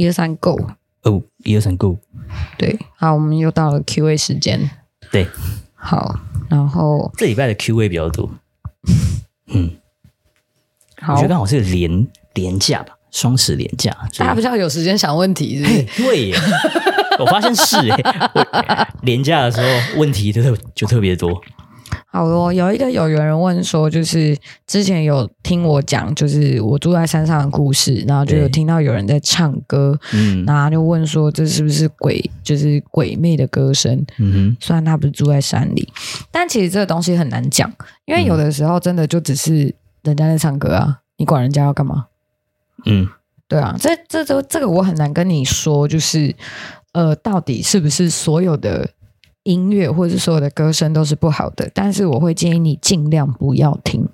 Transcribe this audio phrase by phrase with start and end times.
[0.00, 0.58] 一二三，Go！
[1.02, 1.98] 哦，一二三，Go！
[2.56, 4.70] 对，好，我们又到了 Q&A 时间。
[5.10, 5.28] 对，
[5.74, 8.30] 好，然后这礼拜的 Q&A 比较多。
[9.52, 9.72] 嗯，
[11.02, 16.02] 好，我觉得刚好是个连连假吧，双十连假，大家比较有时间想问题是不是？
[16.02, 16.36] 对耶，
[17.20, 21.38] 我发现是哎，连假的时候问题就特就特别多。
[22.12, 24.36] 好多有一个有缘人问说，就是
[24.66, 32.20] 之前有听我讲，就是我住在山上的故事，然后就有听到有人在唱歌，嗯，然后就问说，这是不是鬼？
[32.42, 34.04] 就是鬼魅的歌声？
[34.18, 35.88] 嗯哼，虽然他不是住在山里，
[36.32, 37.72] 但其实这个东西很难讲，
[38.06, 42.06] 因为有的时候真的就只是人家在唱歌啊，你管人家要干嘛？
[42.86, 43.06] 嗯，
[43.46, 46.34] 对啊，这这这这个我很难跟你说，就是
[46.92, 48.90] 呃，到底是不是所有的？
[49.42, 54.06] 音乐或者是所有的歌声都是不好的，但是我会建议你尽量不要听，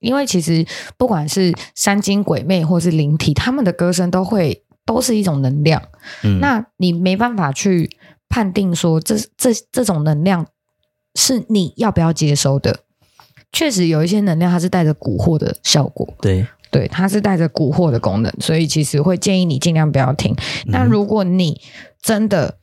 [0.00, 0.66] 因为其实
[0.96, 5.80] 不管是山精鬼魅或是灵体，他们的歌声都会都是一种能量。
[6.24, 7.88] 嗯，那你没办法去
[8.28, 10.44] 判定说这这这种能量
[11.14, 12.80] 是你要不要接收的。
[13.52, 20.34] 确实有一些能量它是带着蛊惑的效果，对对，它是带着蛊惑的功能，所以其实会建议你尽量不要听。
[20.66, 21.60] 那如果你
[22.02, 22.58] 真的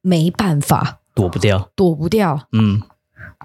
[0.00, 1.00] 没办法。
[1.16, 2.46] 躲不掉，躲不掉。
[2.52, 2.82] 嗯，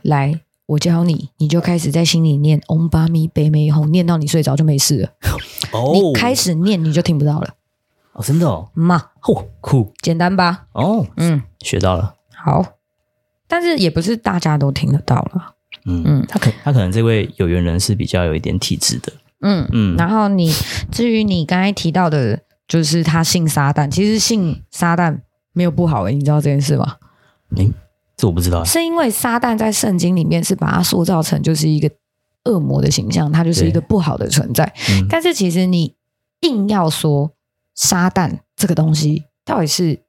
[0.03, 5.09] 来，我教你，你就开始在心里念“嗡巴咪北美红”，念到你睡着就没事了。
[5.72, 7.55] 哦，你开始念，你就听不到了。
[8.11, 10.66] 哦，真的哦，妈，嚯，酷，简单吧？
[10.73, 12.16] 哦，嗯，学到了。
[12.36, 12.73] 好，
[13.47, 15.55] 但是也不是大家都听得到了。
[15.86, 19.14] 嗯嗯，他可他可能这位有缘人是比较有一点体质的。
[19.39, 20.52] 嗯嗯，然后你
[20.92, 25.22] 至于你刚才提到的，就是他信撒旦，其实信撒旦
[25.53, 26.97] 没有不好诶，你知道这件事吗？
[27.58, 27.72] 诶，
[28.18, 28.64] 这我不知道。
[28.64, 31.90] 是因为撒旦在圣经里面是把它塑造成就是一个
[32.46, 34.64] 恶魔的形象，它就是一个不好的存在。
[34.90, 35.96] 嗯、但是其实你
[36.42, 37.32] 硬要说
[37.76, 40.00] 撒旦这个东西到底是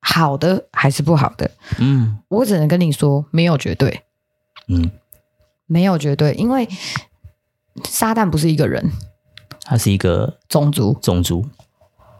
[0.00, 4.02] 好的还是不好的，嗯，我只能跟你说没有绝对，
[4.68, 4.90] 嗯，
[5.66, 6.68] 没有绝对，因为
[7.84, 8.90] 撒旦不是一个人，
[9.62, 11.44] 他是一个种族，种族。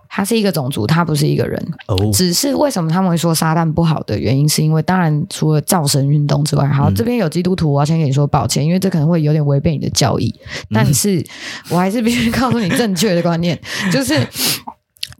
[0.08, 1.62] 他是一个种族，他不是一个人。
[1.86, 10.34] 哦，只是为什么他们会说撒旦不好的原因，是因为当然除了造神运动之外，好，这边有基督徒，我要先跟你说抱歉，因为这可能会有点违背你的教义。
[10.70, 11.24] 但是
[11.68, 13.58] 我还是必须告诉你正确的观念，
[13.92, 14.26] 就是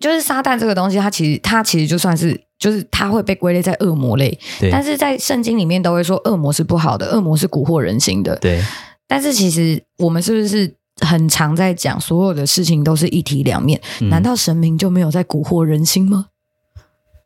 [0.01, 4.71] 就是撒旦这个东西，它其实它其实就算是就是它会被归类在恶魔类，对。
[4.71, 8.63] 但是在圣经里面都会说恶魔是不好的，恶魔是蛊惑人心的，对。
[9.07, 10.78] 但是其实我们是不是？
[11.01, 13.81] 很常在讲，所有的事情都是一体两面。
[14.01, 16.27] 嗯、难道神明就没有在蛊惑人心吗？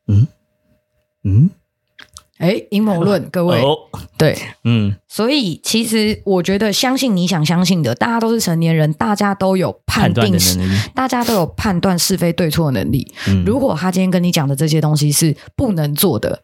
[0.08, 0.26] 嗯？
[1.24, 1.50] 嗯，
[2.38, 3.76] 哎，阴谋论，各位，哦、
[4.18, 10.58] 对，嗯，所以其实我觉得，相信你想相信的，大家都是成年人，大家都有判定是，
[10.92, 13.06] 大家都有判断是非对错的能力。
[13.28, 16.42] 嗯、如果他今天跟你讲的这些东西是不能做的，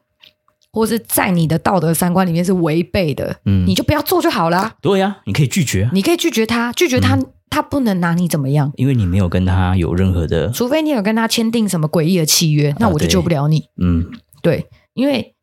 [0.78, 4.75] 或是在你的道德三观里面是违背的，嗯，你就不要做就好了。
[4.81, 13.65] 对呀，你可以拒绝，你可以拒绝他，拒绝他，嗯、他不能拿你怎么样，因为你没有跟他有任何的，除非你有跟他签订什么诡异的契约，那我就救不了你。
[13.83, 14.06] 嗯，
[14.41, 15.34] 对，因为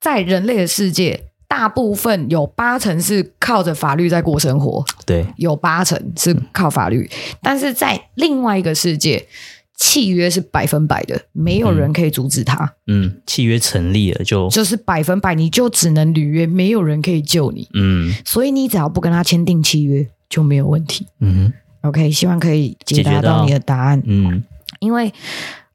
[0.00, 9.28] 在人类的世界，大部分有八成是靠着法律在过生活，对，有八成是靠法律，嗯、但是在另外一个世界。
[9.78, 12.64] 契约是百分百的，没有人可以阻止他。
[12.88, 17.68] 嗯，嗯，契约成立了就就是百分百，你就只能履约，没有人可以救你。
[17.74, 21.06] 嗯，所以你只要不跟他签订契约就没有问题。
[21.20, 21.52] 嗯
[21.82, 24.02] 哼，OK，希望可以解答到你的答案。
[24.04, 24.42] 嗯，
[24.80, 25.12] 因为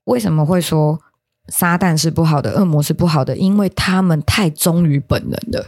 [0.04, 1.00] 为什么会说
[1.48, 3.38] 撒旦是不好的，恶魔是不好的？
[3.38, 5.66] 因为他们太忠于本能了。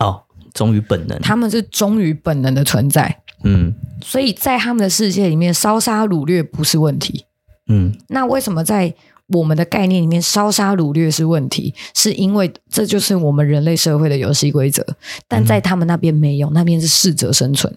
[0.00, 0.22] 哦，
[0.52, 3.20] 忠于本能，他们是忠于本能的存在。
[3.44, 3.72] 嗯，
[4.02, 7.24] 所以在他们的世界里面，烧杀掳掠不是问题。
[7.72, 8.94] 嗯，那为什么在
[9.28, 11.74] 我们的概念里面烧杀掳掠是问题？
[11.94, 14.84] 是因为这就是我们人类社会的游戏规则，
[15.26, 17.74] 但在他们那边没有，那边是适者生存。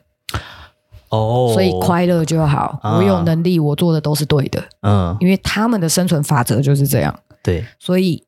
[1.10, 4.62] 哦，所以快乐就好，啊、我有能力，我做的都是对的。
[4.82, 7.18] 嗯，因为他们的生存法则就是这样。
[7.42, 8.24] 对，所以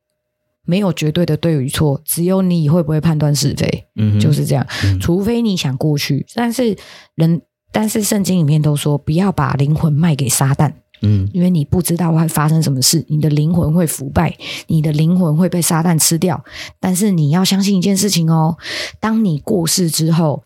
[0.63, 3.87] 没有绝对的对与错，只有你会不会判断是非。
[3.95, 4.65] 嗯，就是这样。
[4.85, 6.77] 嗯、除非你想过去，但是
[7.15, 7.41] 人，
[7.71, 10.71] 但是圣经里面都说不要把灵魂卖给撒旦。
[11.01, 14.35] 嗯，因为你不知道会发生什么事，你的灵魂会腐败，
[14.67, 16.44] 你的灵魂会被撒旦吃掉。
[16.79, 18.57] 但是你要相信一件事情哦，
[18.99, 20.44] 当你过世之后，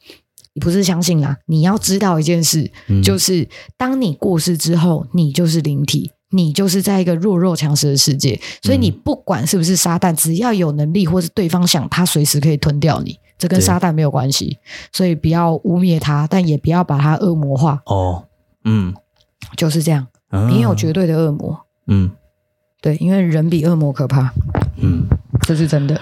[0.53, 8.39] 你不是相信啦，你要知道一件事，嗯、就是当你过世之后，你就是灵体，你就是在一个弱肉强食的世界。
[8.62, 13.18] 所以你不管是不是撒旦，只要有能力，或是对方想，他随时可以吞掉你。
[13.38, 14.59] 这跟撒旦没有关系，
[14.94, 17.81] 所以不要污蔑他，但也不要把他恶魔化。
[17.88, 18.25] 哦，
[18.65, 18.94] 嗯，
[19.57, 20.06] 就是这样。
[20.31, 22.12] 没有绝对的恶魔，嗯，
[22.81, 24.33] 对，因为人比恶魔可怕。
[24.78, 25.06] 嗯，
[25.42, 26.00] 这是真的。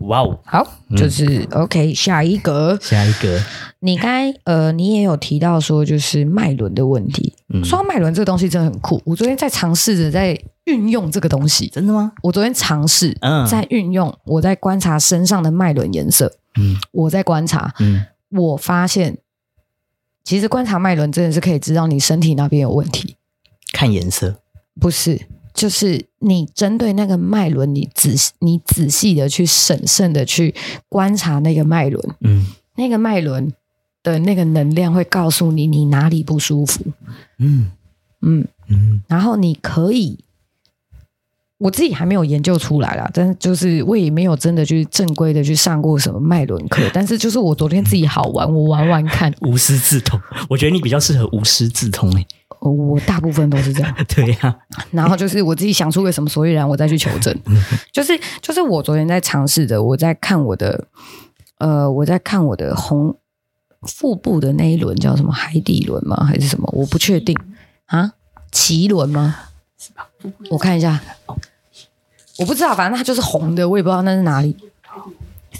[0.00, 0.64] 哇哦，好，
[0.96, 1.92] 就是 OK。
[1.92, 3.40] 下一个，下一个，
[3.80, 7.34] 你刚呃，你也有提到说，就是脉轮的问题。
[7.52, 9.02] 嗯，说到脉轮这个东西真的很酷。
[9.04, 12.12] 我昨天在尝试着在运用这个东西，真的吗？
[12.22, 13.12] 我昨天尝试
[13.50, 16.32] 在运用，我在观察身上的脉轮颜色。
[16.58, 19.18] 嗯，我在观察，嗯，我发现
[20.22, 23.16] 其实观察脉轮真的是可以知道你身体那边有问题。
[23.76, 24.40] 看颜色？
[24.80, 25.20] 不是。
[25.52, 30.54] 就是你针对那个脉轮，你仔细、你仔细的去审慎的去
[30.88, 32.46] 观察那个脉轮，嗯，
[32.76, 33.52] 那个脉轮
[34.02, 36.84] 的那个能量会告诉你你哪里不舒服，
[37.38, 37.70] 嗯。
[38.20, 38.46] 嗯。
[38.68, 40.18] 嗯，然后你可以，
[41.58, 50.20] 我自己还没有研究出来啦，但是就是我也没有真的去正规的去上过什么脉轮课，但是就是我昨天自己好玩，我玩玩看，无师自通，
[50.50, 52.26] 我觉得你比较适合无师自通诶。
[52.60, 54.56] 我大部分都是这样， 对呀、啊。
[54.90, 57.34] 然后就是我自己想出个什么所以然，我再去求证。
[57.92, 60.86] 就是就是我昨天在尝试着，我在看我的，
[61.58, 63.16] 呃，我在看我的红
[63.82, 66.24] 腹部的那一轮叫什么海底轮吗？
[66.24, 66.68] 还是什么？
[66.72, 67.36] 我不确定
[67.86, 68.12] 啊，
[68.52, 69.36] 脐轮吗？
[70.50, 71.00] 我看一下，
[72.38, 74.56] 我不知道，反正它就是红的，我也不知道那是哪里。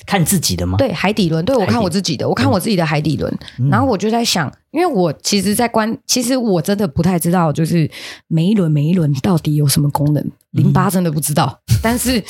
[0.05, 0.77] 看自己的吗？
[0.79, 7.91] 对，海底轮，对，我看我自己的，我看我自己的海底轮，嗯、然后我就在想，因为我其实，在观，其实我真的不太知道，就是
[8.29, 11.61] 每一轮每一轮到底有什么功能，淋巴真的不知道。
[11.73, 12.23] 嗯、 但是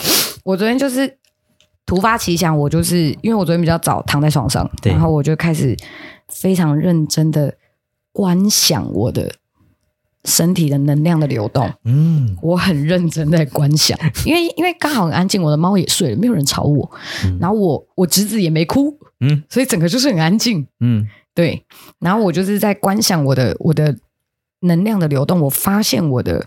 [0.43, 1.19] 我昨天就是
[1.85, 5.77] 突发奇想，我就是因为我昨天比较早躺在床上，然后我就开始
[6.29, 7.53] 非常认真的
[8.11, 9.31] 观想我的。
[10.27, 13.97] 身体的能量的流动，嗯，我很认真在观想，
[14.27, 16.91] 因为因为刚好很安静，我的猫也睡了，没有人吵我，
[17.25, 21.65] 嗯、然后我我侄子也没哭，嗯，所以整个就是很安静，嗯，对，
[22.01, 23.97] 然后我就是在观想我的我的
[24.61, 26.47] 能量的流动，我发现我的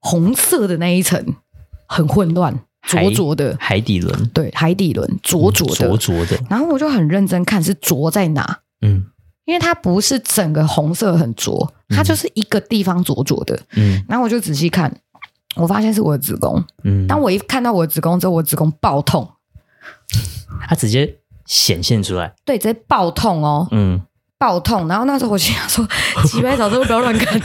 [0.00, 1.22] 红色的那一层
[1.86, 3.54] 很混乱，浊浊的。
[3.60, 9.06] 海底轮，对，海底轮浊浊的，浊浊的，然后我就很认真看是浊在哪，嗯。
[9.46, 13.58] 因为它不是整个红色很浊，它就是一个地方浊浊的。
[13.76, 14.92] 嗯，然后我就仔细看，
[15.54, 16.62] 我发现是我的子宫。
[16.82, 19.30] 嗯，当我一看到我的子宫之后，我的子宫爆痛，
[20.68, 22.34] 它直接显现出来。
[22.44, 23.68] 对，直接爆痛哦。
[23.70, 24.02] 嗯，
[24.36, 24.88] 爆痛。
[24.88, 25.86] 然后那时候我心想说
[26.26, 27.38] ：“几百早知道不要乱看。”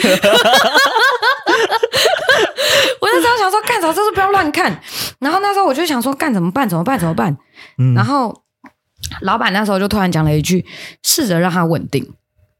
[2.99, 4.81] 我那时候想说：“干早知道不要乱看。”
[5.21, 6.67] 然后那时候我就想说：“干怎么办？
[6.67, 6.97] 怎么办？
[6.97, 7.37] 怎么办？”
[7.77, 8.41] 嗯，然后。
[9.21, 10.65] 老板那时候就突然讲了一句
[11.03, 12.13] ：“试着让他稳定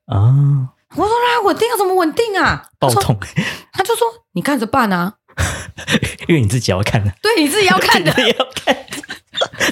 [0.08, 3.18] 啊！”我说：“让他稳定要怎么稳定啊？”爆痛，
[3.72, 5.14] 他就说：“你看着办啊，
[6.28, 8.78] 因为你自己要看的，对你 自己要看的，自己要看，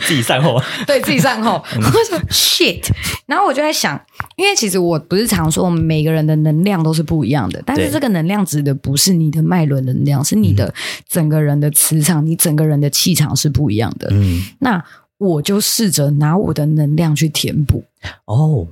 [0.07, 2.89] 自己善后，对自己善后。”我说：“shit！”
[3.27, 3.99] 然后我就在想，
[4.37, 10.73] 因为其实我不是常说我们每个人的能量都是不一样的，但是这个能量指的不是你的脉轮能量，是你的
[11.07, 14.07] 整个人的磁场，你整个人的气场是不一样的。
[14.11, 14.81] 嗯，那。
[15.19, 17.83] 我就试着拿我的能量去填补。
[18.25, 18.65] 哦，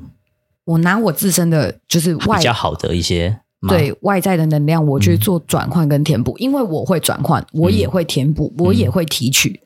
[0.63, 9.59] 我拿我自身的就是外比较好的一些对外在的能量，我去做转换跟填补，嗯、因为我会转换，我也会填补，嗯、我也会提取。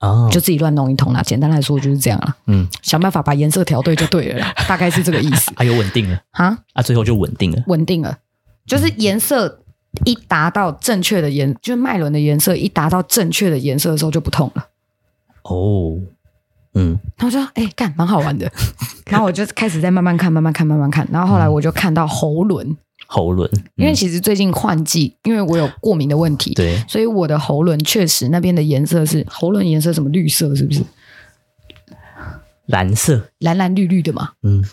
[0.00, 1.22] 哦，就自己乱弄一通啦。
[1.22, 5.52] 简单来说就是这样啦，嗯，想办法把颜色调对就对了啦， 大概是这个意思。
[5.54, 6.20] 啊，有稳定了。
[6.32, 8.18] 哈，啊，最后就稳定了，稳定了，
[8.66, 9.60] 就是颜色
[10.04, 14.66] 一达到正确的颜，就是脉轮的颜色一达到正确的颜色的时候就不痛了。
[15.42, 16.00] 哦。
[16.74, 18.50] 嗯，然后我说：“哎、欸，干，蛮好玩的。
[19.06, 21.06] ”然后我就开始在慢慢看，慢慢看，慢慢看。
[21.12, 22.76] 然后后来我就看到喉轮，
[23.06, 23.48] 喉轮。
[23.76, 30.82] 因为其实最近换季，因为我有过敏的问题，对，所以我的喉轮确实那边的颜色是喉轮颜色，什么绿色，是不是？
[32.66, 34.32] 蓝色，蓝蓝绿绿的嘛。
[34.42, 34.64] 嗯，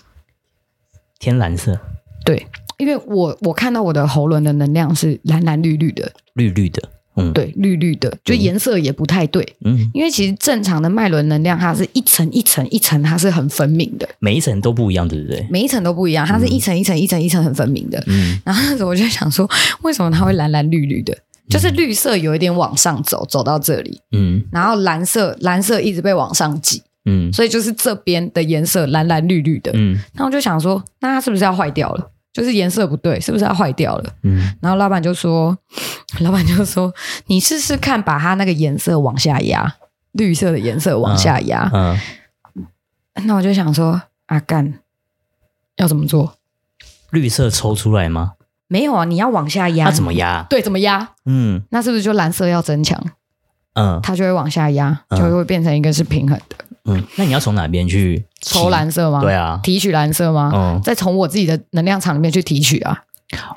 [1.19, 1.79] 天蓝色。
[2.25, 6.81] 对，因为我我看到我的喉轮的能量是蓝蓝绿绿的，绿绿的。
[7.15, 9.45] 嗯，对，绿绿的，就颜色也不太对。
[9.65, 15.45] 嗯，因为其实正常的脉轮能量，它是一层一层一层，它是很分明的，每一层都不一样，对不对？
[15.49, 18.01] 每一层都不一样，它是一层一层一层一层很分明的。
[18.07, 19.49] 嗯，然后那时候我就想说，
[19.81, 21.17] 为什么它会蓝蓝绿绿的？
[21.49, 32.11] 就是绿色有一点往上走，走到这里，嗯，然后蓝色蓝色一直被往上挤，嗯，所以就是这边的颜色蓝蓝绿绿的，嗯，那我就想说，那它是不是要坏掉了？
[32.33, 34.13] 就是颜色不对，是不是要坏掉了？
[34.23, 35.57] 嗯，然后老板就说，
[36.19, 36.93] 老板就说，
[37.27, 39.75] 你试试看，把它那个颜色往下压，
[40.13, 41.69] 绿色的颜色往下压。
[41.73, 41.99] 嗯，
[42.55, 42.67] 嗯，
[43.27, 44.79] 那我就想说，阿干
[45.77, 46.37] 要怎么做？
[47.09, 48.33] 绿色抽出来吗？
[48.67, 49.83] 没有啊，你要往下压。
[49.83, 50.45] 那怎么压？
[50.49, 51.09] 对，怎么压？
[51.25, 52.97] 嗯，那是不是就蓝色要增强？
[53.73, 56.55] 嗯，它就会往下压，就会变成一个是平衡的。
[56.85, 59.21] 嗯，那你要从哪边去抽蓝色吗？
[59.21, 60.51] 对啊，提取蓝色吗？
[60.53, 63.03] 嗯，再从我自己的能量场里面去提取啊。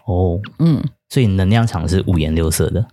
[0.07, 2.87] 哦，嗯，所以能量场是五颜六色的。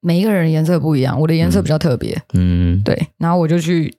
[0.00, 2.20] 每一个人颜色不一样，我的颜色比较特别。
[2.32, 3.08] 嗯，对。
[3.18, 3.94] 然后我就去，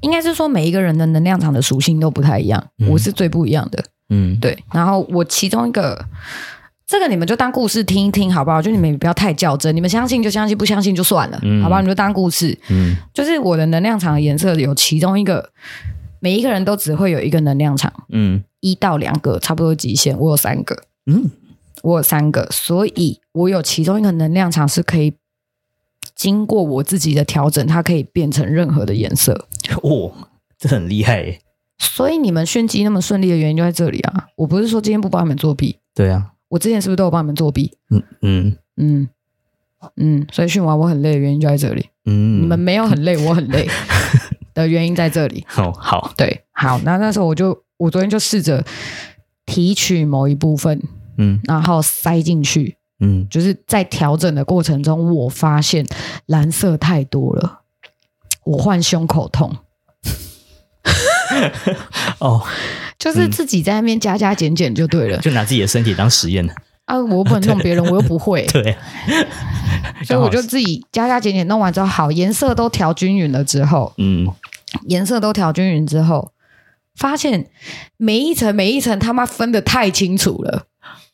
[0.00, 3.84] 应该是说每一个人的能量场的属性都不太一样，嗯、我是最不一样的。
[4.08, 4.58] 嗯，对。
[4.72, 6.04] 然后我其中一个，
[6.90, 8.60] 这个你们就当故事听一听，好不好？
[8.60, 11.80] 就你们不要太较真，你们相信就相信，不相信就算了，嗯、好不好？
[11.80, 12.58] 你们就当故事。
[12.68, 15.52] 嗯，就是我的能量场的颜色有其中一个，
[16.18, 17.92] 每一个人都只会有一个能量场。
[18.08, 20.82] 嗯，一到两个差不多极限，我有三个。
[21.06, 21.30] 嗯，
[21.84, 25.14] 我有三个，所以我有其中一个能量场是可以。
[26.16, 29.46] 经过我自己的调整，它可以变成任何的颜色。
[29.82, 30.12] 哦，
[30.58, 31.38] 这很厉害耶！
[31.78, 34.26] 所以你们炫技那么顺利的原因就在这里啊！
[34.36, 37.78] 我不是说今天不帮你们作弊，对啊，我之前是不是都有帮你们作弊？
[37.90, 39.08] 嗯嗯嗯
[39.96, 41.88] 嗯，所以训完我很累的原因就在这里。
[42.04, 43.66] 嗯，你们没有很累，我很累
[44.52, 45.46] 的原因在这里。
[45.56, 48.62] 哦，好，对，好，那那时候我就，我昨天就试着
[49.46, 50.82] 提取某一部分，
[51.16, 52.76] 嗯，然后塞进去。
[52.98, 55.86] 嗯，就是在调整的过程中，我发现
[56.26, 57.60] 蓝色太多了，
[58.44, 59.56] 我换胸口痛。
[62.18, 62.42] 哦，
[63.00, 66.46] 就是自己在那边加加减减就对了，就拿自己的身体当实验。
[66.46, 66.54] 了
[66.84, 66.98] 啊！
[66.98, 68.76] 我不能弄别人， 我又不会，对，
[70.04, 74.28] 所以我就自己加加减减弄完之后，好，颜色都调均匀了之后，嗯，
[74.88, 76.32] 颜色都调均匀之后，
[76.96, 77.46] 发现
[77.96, 80.64] 每一层每一层他妈分的太清楚了，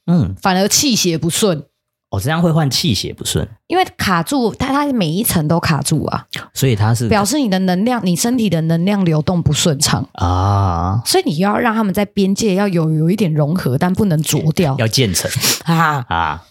[0.06, 1.64] 嗯，反而气血不顺。
[2.08, 15.28] 哦，这样会换气血不顺，因为卡住，它它每一层都卡住啊，所以它是表示你的能量，你身体的能量流动不顺畅啊，所以你要让他们在边界要有有一点融合，但不能浊掉，要渐层
[15.66, 16.44] 啊啊！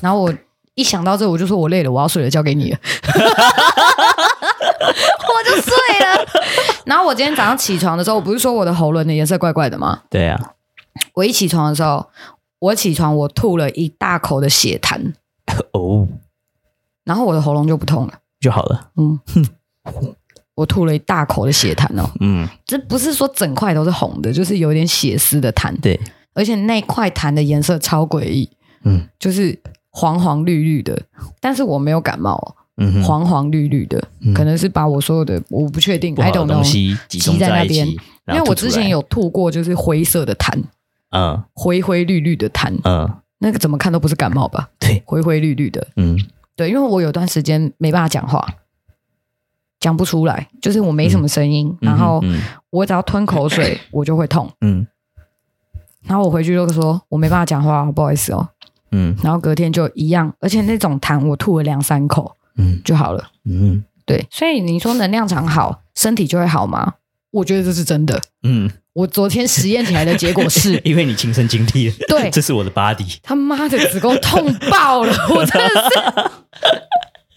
[0.00, 0.34] 然后我
[0.74, 2.78] 一想到这，我就说我累了，我要睡了，交给你了，
[5.22, 6.26] 我就睡了。
[6.84, 10.00] 然后我今天早上起床的时候，我不是说我的喉咙的颜色怪怪的吗？
[10.10, 10.54] 对啊，
[11.14, 12.10] 我一起床的时候。
[12.58, 15.12] 我起床，我吐了一大口的血痰
[15.72, 16.08] 哦，
[17.04, 18.90] 然后我的喉咙就不痛了，就好了。
[18.96, 19.20] 嗯，
[20.56, 25.78] 我吐了一大口的血痰哦，嗯，这不是说整块都是红的，就是有点血丝的痰。
[25.80, 25.98] 对，
[26.34, 28.48] 而且那块痰的颜色超诡异，
[28.84, 29.58] 嗯，就是
[29.90, 31.00] 黄黄绿绿的，
[31.40, 34.02] 但是我没有感冒，嗯，黄黄绿绿的，
[34.34, 36.96] 可能是把我所有的我不确定，I don't know，积
[37.38, 40.58] 在那边，因为我之前有吐过，就是灰色的痰。
[41.10, 43.08] 嗯，灰灰绿绿的痰，嗯，
[43.38, 44.68] 那个怎么看都不是感冒吧？
[44.78, 46.18] 对，灰灰绿绿的，嗯，
[46.56, 48.46] 对，因为我有段时间没办法讲话，
[49.78, 52.20] 讲不出来，就是我没什么声音，嗯、然后
[52.70, 54.86] 我只要吞口水， 我就会痛，嗯，
[56.02, 58.48] 然后我回去就说我没办法讲话，不好意思哦，
[58.90, 66.94] 嗯，然后隔天就一样，而且那种痰我吐了两三口，嗯，就好了，嗯，对，所以你说能量场好，身体就会好吗？
[67.30, 68.70] 我觉得这是真的，嗯。
[68.96, 76.00] 我昨天实验起来的结果是， 因为你亲身经历了，对，这是我的 body，他妈的子宫痛爆了，我真的是，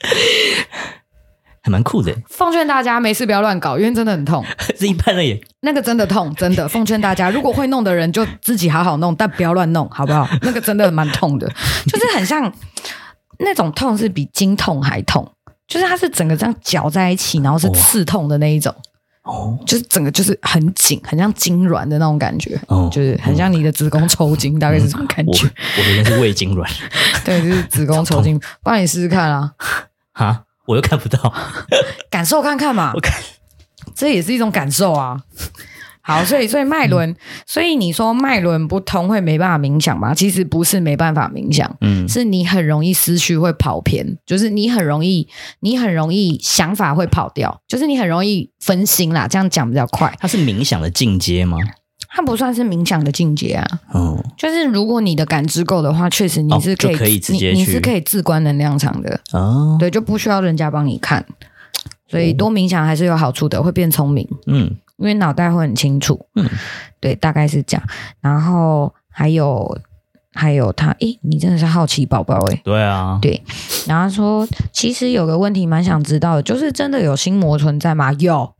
[1.61, 2.15] 还蛮酷的。
[2.29, 4.41] 奉劝大家没事不要乱搞，因为真的很痛。
[4.79, 6.65] 这一般人也那个真的痛，真的。
[6.65, 10.25] 奉劝大家，如果会弄的人就自己好好弄，但不要乱弄，好不好？
[10.43, 11.45] 那个真的蛮痛的，
[11.91, 12.49] 就是很像
[13.39, 15.29] 那种痛是比经痛还痛，
[15.67, 18.73] 就是它是整个这样搅在一起，然后是刺痛的那一种。
[18.73, 18.81] 哦，
[19.65, 25.49] 就是整个就是很紧，很像痉挛的那种感觉，哦，就是很像你的子宫抽筋，大概是这种感觉。
[25.77, 26.67] 我觉得是胃痉挛，
[27.23, 29.51] 对，就是子宫抽筋， 不然你试试看啊！
[30.13, 31.33] 哈，我又看不到，
[32.09, 33.13] 感受看看嘛，我看，
[33.95, 35.21] 这也是一种感受啊。
[36.09, 40.11] 好，所以所以脉轮，嗯、所以你说脉轮不通会没办法冥想吗？
[40.15, 45.27] 其实不是没办法冥想，嗯，是你很容易思绪会跑偏，就是你很容易，
[45.59, 49.27] 你很容易想法会跑掉，就是你很容易分心啦。
[49.27, 50.11] 这样讲比较快。
[50.19, 51.59] 它是冥想的进阶吗？
[52.09, 53.67] 它不算是冥想的进阶啊。
[53.93, 59.77] 哦，就是如果你的感知够的话，确实你是可以，哦、可以直接你你是可以自观能量场的哦。
[59.79, 61.23] 对，就不需要人家帮你看，
[62.09, 64.27] 所以多冥想还是有好处的，会变聪明。
[64.47, 64.75] 嗯。
[64.99, 66.47] 因为脑袋会很清楚，嗯，
[66.99, 67.83] 对，大概是这样。
[68.21, 69.77] 然后还有
[70.33, 73.41] 还有他，诶，你真的是好奇宝宝诶，对啊，对。
[73.87, 78.13] 然后说，其实有个问题蛮想知道的，就是真的有心魔存在吗？
[78.13, 78.53] 有，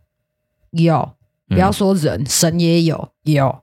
[0.72, 1.12] 有。
[1.48, 3.60] 不要说人，嗯、神也有，有。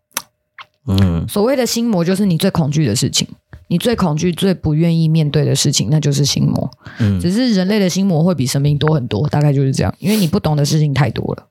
[0.89, 3.27] 嗯，所谓的心魔，就是你最恐惧的事情，
[3.69, 6.69] 你最恐惧、最不愿意面对的事情，那就是心魔。
[6.99, 11.47] 嗯，只是人类的心魔会比神明多很多，大概就是这样，因为你不懂的事情太多了。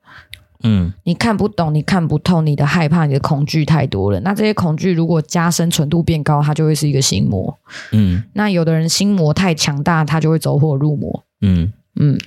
[0.66, 4.20] 嗯，你看不懂，你看不透，你的害怕，你的恐惧太多了。
[4.22, 7.56] 那这些恐惧如果加深纯度变高，它就会是一个心魔。
[7.92, 11.24] 嗯，那有的人心魔太强大，他就会走火入魔。
[11.42, 12.18] 嗯嗯，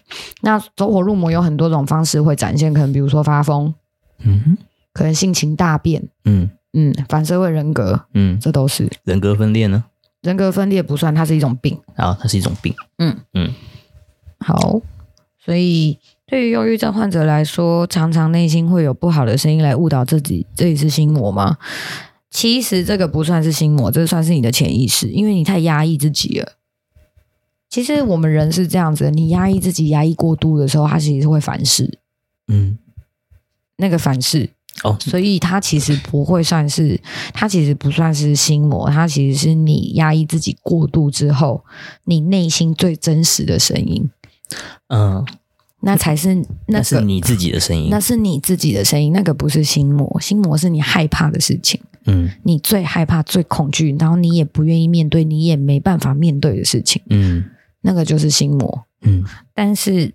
[0.43, 3.75] 那走火入魔有很多种方式会展现，可能比如说发疯，
[4.21, 4.57] 嗯，
[4.93, 9.85] 可能性情大变，嗯嗯，反社会人格，嗯，这都是人格分裂呢？
[10.23, 11.79] 人格分裂不算，它是一种病。
[11.97, 12.75] 啊，它是一种病。
[12.99, 13.53] 嗯嗯，
[14.39, 14.81] 好。
[15.45, 21.57] 所以对于忧郁症患者来说，常常内心会有不好的声音来误导自己，这里是心魔吗？
[22.31, 26.53] 其实这个不算是心魔，这算是你的潜意识，因为你太压抑自己了。
[27.71, 31.99] 其实我们人是这样子，你压抑自己，压抑过度的时候，它其实是会反噬。
[32.49, 32.79] 嗯，
[33.79, 34.51] 那个反噬
[34.85, 37.01] 哦，所以它其实不会算是，
[37.33, 41.65] 它其实不算是心魔，它其实是你压抑自己过度之后，
[42.05, 44.11] 你内心最真实的声音。
[44.89, 45.25] 嗯，
[45.81, 51.81] 那才是那是你自己的声音，那是你自己的声音，那个不是心魔，心魔是你害怕的事情。
[52.07, 57.03] 嗯，你最害怕、最恐惧，然后你也不愿意面对，你也没办法面对的事情。
[57.11, 57.45] 嗯。
[57.81, 60.13] 那个就是心魔，嗯，但是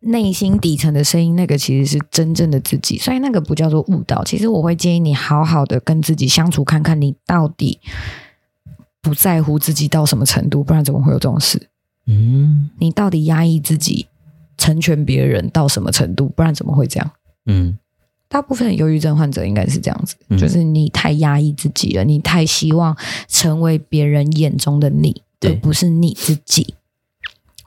[0.00, 4.22] 内心底层的声音，那个其实是真正的自己，所以那个不叫做误导。
[4.22, 7.80] 其实我会建议你好好的跟自己相处，看看你到底
[9.02, 11.68] 不在乎自己到什么程度，不然怎么会有这种事？
[12.06, 14.06] 嗯，你到底压抑自己
[14.58, 17.10] 成全别人到什么程度，不然怎么会这样？
[17.46, 17.78] 嗯，
[18.28, 22.94] 大部分忧郁症患者应该是这样子，嗯，就是你太压抑自己了，你太希望
[23.26, 25.22] 成为别人眼中的你。
[25.42, 26.74] 而不是你自己，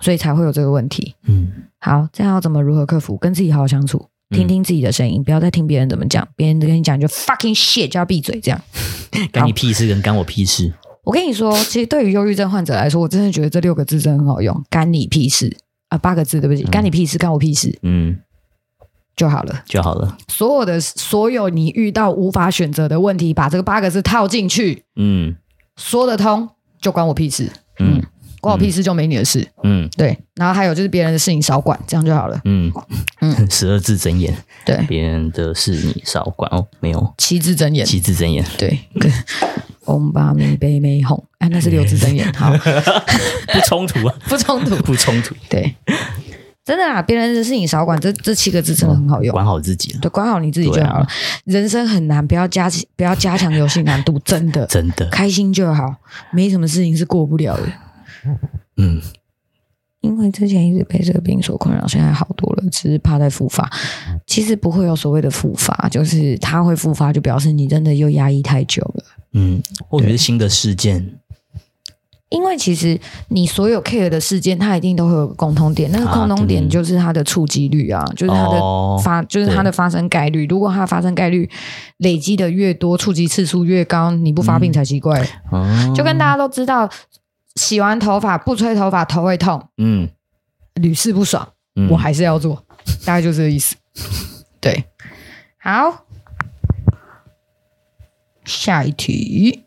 [0.02, 1.16] 所以才会有这个问题。
[1.24, 3.16] 嗯，好，这样要怎么如何克服？
[3.16, 6.28] 跟自己好好相处，听听自己的声音，嗯、不要再听别人怎么讲。
[6.36, 8.38] 别人跟你讲，就 fucking shit，就要闭嘴。
[8.42, 8.62] 这样，
[9.32, 10.74] 干你屁事，跟干我屁事。
[11.06, 14.62] 我跟你说，其实对于忧郁症患者来说，我真的觉得这六个字真的很好用。
[14.70, 15.56] 干你屁事
[15.92, 17.78] 啊，八个字，对不起，干你屁事，干我屁事。
[17.84, 18.18] 嗯，
[19.14, 20.18] 就好了，就好了。
[20.30, 25.36] 所有的所有你遇到无法选择的问题，把这个八个字套进去，嗯，
[25.76, 26.50] 说得通。
[26.80, 28.02] 就关我屁事，嗯，
[28.40, 30.18] 关我屁事就没你的事，嗯，对。
[30.34, 32.72] 然后还有就是别人的事情少管，这样就好了，嗯。
[33.20, 33.36] 嗯。
[33.52, 37.14] 十二字真言，对，别人的事你少管哦，没有。
[37.20, 38.80] 七字真言，七字真言，对。
[39.86, 42.52] 嗡巴咪呗咪哄，哎，那是六字真言，好，
[43.54, 45.76] 不冲突啊， 不冲突，不冲突，对。
[46.64, 49.34] 真的啊，别人的事情少管，这这七个字真的很好用。
[49.34, 51.04] 管好自己，对，管好你自己就好了。
[51.04, 51.08] 啊、
[51.46, 55.96] 人生很难，不要加不要加强游戏难度， 真的，真的，开心就好，
[56.32, 57.64] 没什么事情是过不了的。
[58.78, 59.02] 嗯，
[60.02, 63.68] 因为之前一直被这个病所困扰，现在好多了，只是怕再复发。
[64.28, 69.04] 其实不会有所谓的复发，就是它会复发，就表示你真的又压抑太久了。
[69.34, 71.18] 嗯，或者是新的事件。
[72.30, 78.58] 因为其实你所有 care 的事件，它一定都会有个共通点，那个共通点就是它的触及率啊，就是它的
[79.04, 80.48] 发，哦、就是它的发生概率。
[80.48, 81.50] 如果它发生概率
[81.98, 85.28] 累积的越多，触及次数越高，你不发病才奇怪。
[85.52, 86.90] 嗯、就跟大家都知道，
[87.56, 90.08] 洗完头发不吹头发头会痛，嗯，
[90.76, 92.64] 屡试不爽，嗯、我还是要做，
[93.04, 93.76] 大概就这个意思。
[94.62, 94.86] 对，
[95.60, 96.06] 好，
[98.52, 99.64] 下一题。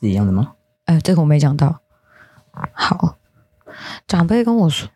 [0.00, 0.52] 是一样的吗？
[0.84, 1.80] 哎、呃，这个我没讲到。
[2.72, 3.16] 好，
[4.06, 4.88] 长辈跟我说，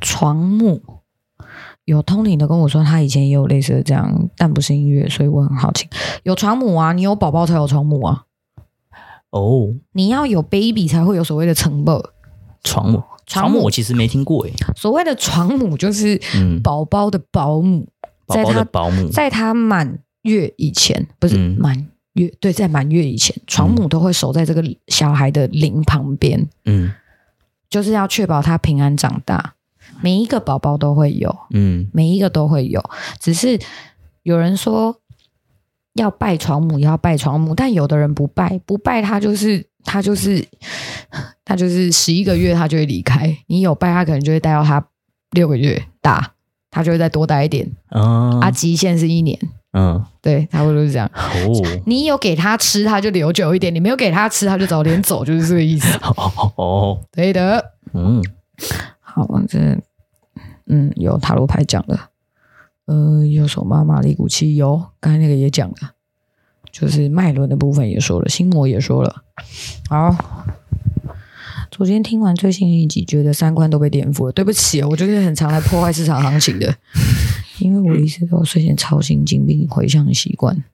[0.00, 0.82] 床母
[1.84, 5.88] 有通灵的跟我说，他以前也有类似的这样，但不是音乐，所以我很好奇。
[6.22, 8.24] 有床母啊，你有宝宝才有床母啊。
[9.30, 12.02] 哦，你要有 baby 才会有所谓的成母。
[12.62, 14.52] 床母，床母我其实没听过诶。
[14.74, 16.20] 所谓的床母就是
[16.62, 17.88] 宝宝的保姆，
[18.26, 21.74] 宝宝的保姆，在他满月以前，不是满。
[21.78, 21.86] 嗯
[22.16, 26.90] 月对，在满月以前，床母都会守在这个小孩的灵旁边，嗯，
[27.68, 29.52] 就是要确保他平安长大。
[30.00, 32.82] 每一个宝宝都会有，嗯，每一个都会有。
[33.20, 33.58] 只是
[34.22, 34.98] 有人说
[35.92, 40.42] 要拜床母，要拜床母，但有的人不拜，不拜他就是他就是
[41.44, 43.36] 他就是十一个月他就会离开。
[43.46, 44.82] 你有拜他，可能就会待到他
[45.32, 46.32] 六个月大，
[46.70, 47.70] 他就会再多待一点。
[47.90, 49.38] 哦，啊，极限是一年。
[49.72, 51.10] 嗯，对，差不多是这样。
[51.14, 55.96] 哦，你有给他吃，他就留久一点；你没有给他吃，他就早点走，就是这个意思。
[56.16, 57.72] 哦，哦，对的。
[57.92, 58.22] 嗯，
[59.00, 59.58] 好，这
[60.66, 61.98] 嗯有塔罗牌讲的，
[62.86, 65.76] 呃，右手妈妈的一股气，有刚才那个也讲了，
[66.72, 69.22] 就是脉轮的部分也说了，心魔也说了。
[69.90, 70.16] 好，
[71.70, 74.32] 昨天听完最新一集，觉得三观都被颠覆了。
[74.32, 76.74] 对不起，我就是很常来破坏市场行情的。
[77.58, 80.64] 因为我一直都有睡前抄心经并回向的习惯，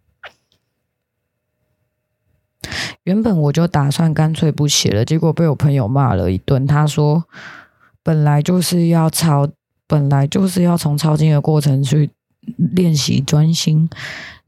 [3.04, 6.66] 原本我就打算干脆不写了，结果被我朋友骂了一顿。
[6.66, 7.24] 他说
[8.02, 9.48] ：“本来就是要抄，
[9.86, 12.10] 本来就是要从抄经的过程去
[12.56, 13.88] 练习专心。”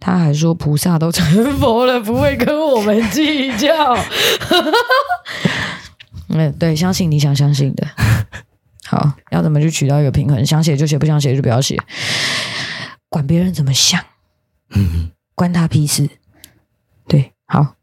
[0.01, 3.69] 他还说：“菩萨都成佛了，不会跟我们计较。
[6.29, 7.87] ”嗯，对，相信你想相信的。
[8.95, 10.47] 好，要怎么去取到一个平衡？
[10.47, 11.77] 想写就写，不想写就不要写，
[13.09, 14.01] 管别人怎么想，
[14.71, 16.09] 嗯，关他屁事。
[17.09, 17.75] 对，好，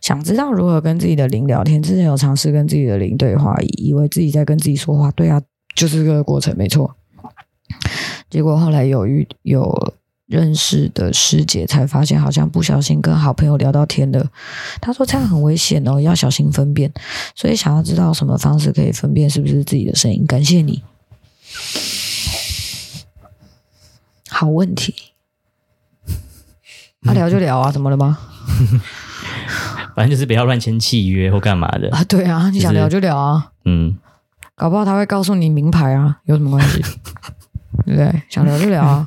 [0.00, 5.10] 想知道如何跟自己的灵聊天，之前有尝试跟自己的灵对话，以为自己在跟自己说话。
[5.10, 5.42] 对啊，
[5.76, 6.96] 就是这个过程，没错。
[8.30, 9.94] 结果后来有遇有
[10.32, 14.26] 认识的师姐，才发现好像不小心跟好朋友聊到天了。
[14.80, 16.90] 他说这样很危险哦，要小心分辨。
[17.34, 20.24] 所以想要知道什么方式可以分辨是不是自己的声音？
[20.26, 20.82] 感谢你，
[24.30, 24.94] 好问题。
[27.02, 28.18] 他、啊、聊就聊啊，怎么了吗？
[29.94, 32.02] 反正就是不要乱签契约或干嘛的啊。
[32.04, 33.52] 对啊，你想聊就聊啊。
[33.66, 33.98] 嗯，
[34.54, 36.80] 搞不好他会告诉你名牌啊，有什么关系？
[37.84, 38.22] 对不对？
[38.30, 39.06] 想聊就聊啊。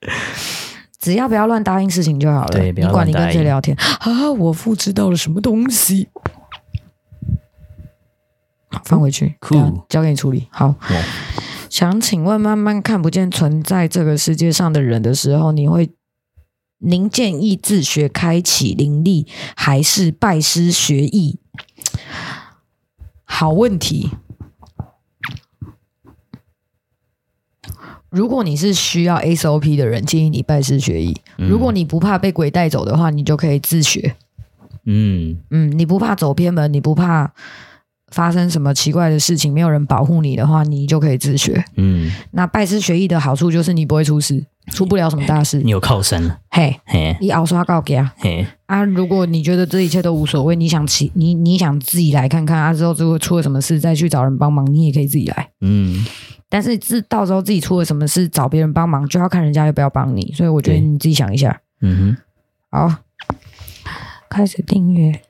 [0.98, 2.60] 只要不要乱答应事情就好了。
[2.60, 4.30] 你管你跟谁聊天啊？
[4.32, 6.08] 我复制到了什么东西？
[8.84, 9.36] 放回去，
[9.88, 10.48] 交给你处理。
[10.50, 10.74] 好。
[11.70, 15.90] 想请问，慢慢看不见存在这个世界上的人的时候，你会？
[16.80, 21.40] 您建议自学开启灵力，还是拜师学艺？
[23.24, 24.10] 好问题。
[28.10, 31.14] 如果你是需要 SOP 的人，建议你拜师学艺。
[31.36, 34.14] 如果你不怕被鬼带走的话，你就可以自学。
[34.84, 37.30] 嗯嗯，你不怕走偏门，你不怕
[38.10, 41.62] 发生什么奇怪的事情，没有人保护你的话，你就可以自学。
[41.76, 44.46] 嗯，那拜师学艺的好处就是你不会出事。
[44.70, 48.84] 出不了什么大事，你有靠山嘿，嘿，你熬刷告给啊，嘿啊！
[48.84, 55.50] 如果你觉得这一切都无所谓，你想起你你想自己来看看啊，之后如果出了什么事再去找人帮忙，你也可以自己来。
[55.60, 56.04] 嗯，
[56.48, 60.32] 但是自到时候自己出了什么事找别人帮忙，就要看人家要不要帮你。
[60.32, 61.60] 所以我觉得你自己想一下。
[61.80, 62.16] 嗯
[62.70, 62.96] 哼，好，
[64.28, 65.20] 开始订阅。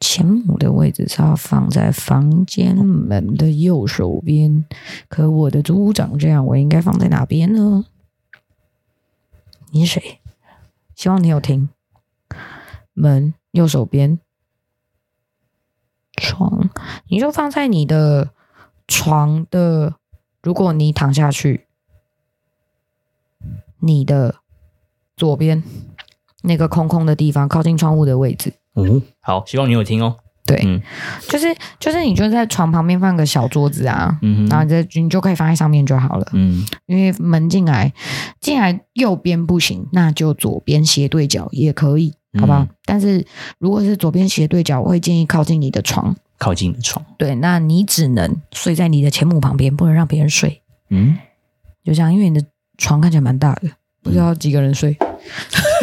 [0.00, 4.62] 前母的位置是要放在房间门的右手边，
[5.08, 7.82] 可我的组长这样，我应该放在哪边呢？
[9.74, 10.20] 你是谁？
[10.94, 11.68] 希望你有听。
[12.92, 14.20] 门右手边，
[16.12, 16.70] 床，
[17.08, 18.30] 你就放在你的
[18.86, 19.96] 床的。
[20.40, 21.66] 如果你躺下去，
[23.80, 24.36] 你的
[25.16, 25.64] 左边
[26.42, 28.54] 那个空空的地方，靠近窗户的位置。
[28.74, 30.18] 嗯，好，希望你有听哦。
[30.46, 30.80] 对，嗯、
[31.28, 36.26] 就是就是，你就在床旁边放个小桌子啊，嗯、然后你在你就可以放在上面就好了。
[36.34, 37.92] 嗯，因为门进来
[38.40, 42.60] 进来右边不行，那就左边斜对角也可以，好不好？
[42.60, 43.26] 嗯、但是
[43.58, 47.02] 如果是左边斜对角，我会建议靠近你的床，靠近你的床。
[47.16, 50.60] 对，那你只能睡在你的前母旁边，不能让别人睡。
[50.90, 51.16] 嗯，
[51.82, 53.70] 就这样，因为你的床看起来蛮大的，
[54.02, 54.94] 不知道几个人睡。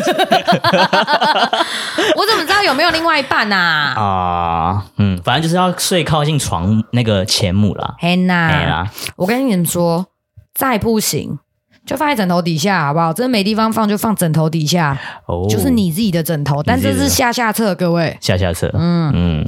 [0.08, 0.12] 嗯
[2.16, 3.94] 我怎么知道有没有另外一半呐？
[3.96, 7.96] 啊，嗯，反正就是要睡靠近床那个前母啦。
[8.00, 10.08] 嘿呐，啦，我跟你们说，
[10.54, 11.40] 再不行
[11.86, 13.14] 就放在枕头底下，好不好？
[13.14, 18.70] 真的没地方放就放枕头底下，哦，就是你自己的枕头，但这是下下策，各位下下策。
[18.74, 19.46] 嗯嗯，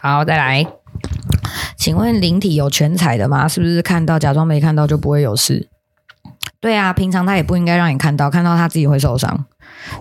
[0.00, 0.66] 好，再来，
[1.76, 3.46] 请问灵体有全彩的吗？
[3.48, 5.68] 是不是看到假装没看到就不会有事？
[6.60, 9.46] 对啊，平常他也不应该让你看到，看到他自己会受伤。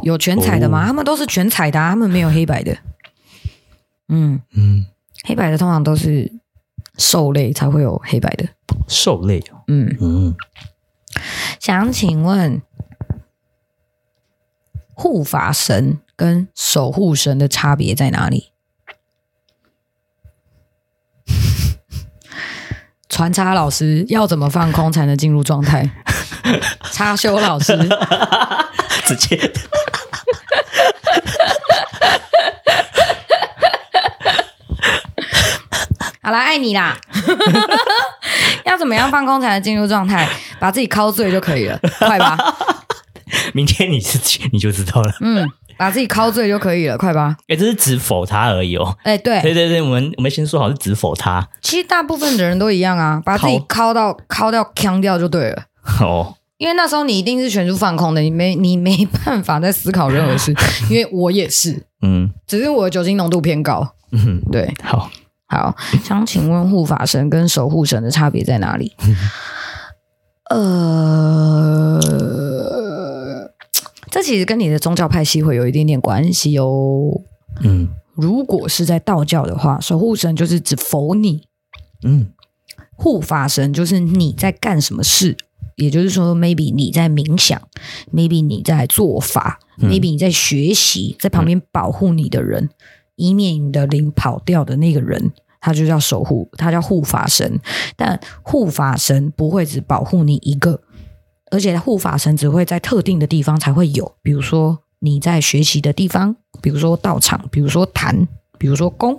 [0.02, 0.84] 有全彩的吗？
[0.84, 2.76] 哦、他们都是全彩的、啊，他们没有黑白的。
[4.08, 4.86] 嗯嗯，
[5.24, 6.32] 黑白的通常都是
[6.98, 8.48] 兽类才会有黑白的。
[8.88, 10.36] 兽类嗯嗯，
[11.60, 12.62] 想请问
[14.94, 18.52] 护法神跟守护神的差别在哪里？
[23.16, 25.90] 传插老师要怎么放空才能进入状态？
[26.92, 27.72] 插修老师
[29.08, 29.38] 直接
[36.22, 36.98] 好啦，爱你啦！
[38.66, 40.28] 要怎么样放空才能进入状态？
[40.60, 42.38] 把自己敲醉就可以了，快吧！
[43.54, 45.14] 明天你自己你就知道了。
[45.22, 47.36] 嗯，把自己敲醉就可以了，快吧！
[47.48, 48.98] 哎、欸，这是只否他而已哦。
[49.04, 51.48] 哎、欸，对，对对对，我们我们先说好是只否他。
[51.62, 55.64] 其实大部分的人都一样啊，把自己敲到敲掉、锵掉就对了。
[56.02, 56.36] 哦。
[56.58, 60.56] 因为那时候你一定是全速放空的，你没你没办法再思考任何事。
[60.90, 63.86] 因为我也是，嗯，只是我的酒精浓度偏高。
[64.12, 65.10] 嗯，对，好，
[65.48, 68.94] 好，想请问护法神跟守护神的差别在哪里？
[70.50, 72.00] 呃，
[74.16, 77.20] 这其实跟你的宗教派系会有一点点关系哦。
[77.62, 81.44] 嗯，如果是在道教的话，守护神就是指否你，
[82.02, 82.28] 嗯，
[82.96, 85.36] 护法神就是你在干什么事。
[85.76, 87.62] 也就是说，maybe 你在冥想
[88.14, 92.70] ，maybe 你在做法，嗯，maybe 你在学习，在旁边保护你的人，嗯，
[93.18, 97.60] 以免你的灵跑掉的那个人，他就叫守护，他叫护法神。
[97.98, 100.80] 但护法神不会只保护你一个，
[101.56, 109.18] 而且护法神只会在特定的地方才会有，比如说你在学习的地方，比如说道场，比如说坛，比如说宫。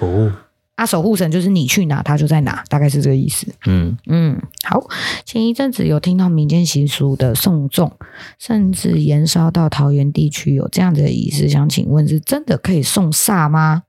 [0.00, 0.32] 哦。
[0.74, 3.46] 啊，守护神就是你去哪，他就在哪，大概是这个意思。
[3.66, 4.82] 嗯嗯，好。
[5.24, 7.92] 前一阵子有听到民间习俗的送粽，
[8.36, 13.84] 甚至延烧到桃园地区有这样的仪式，想请问是真的可以送煞吗？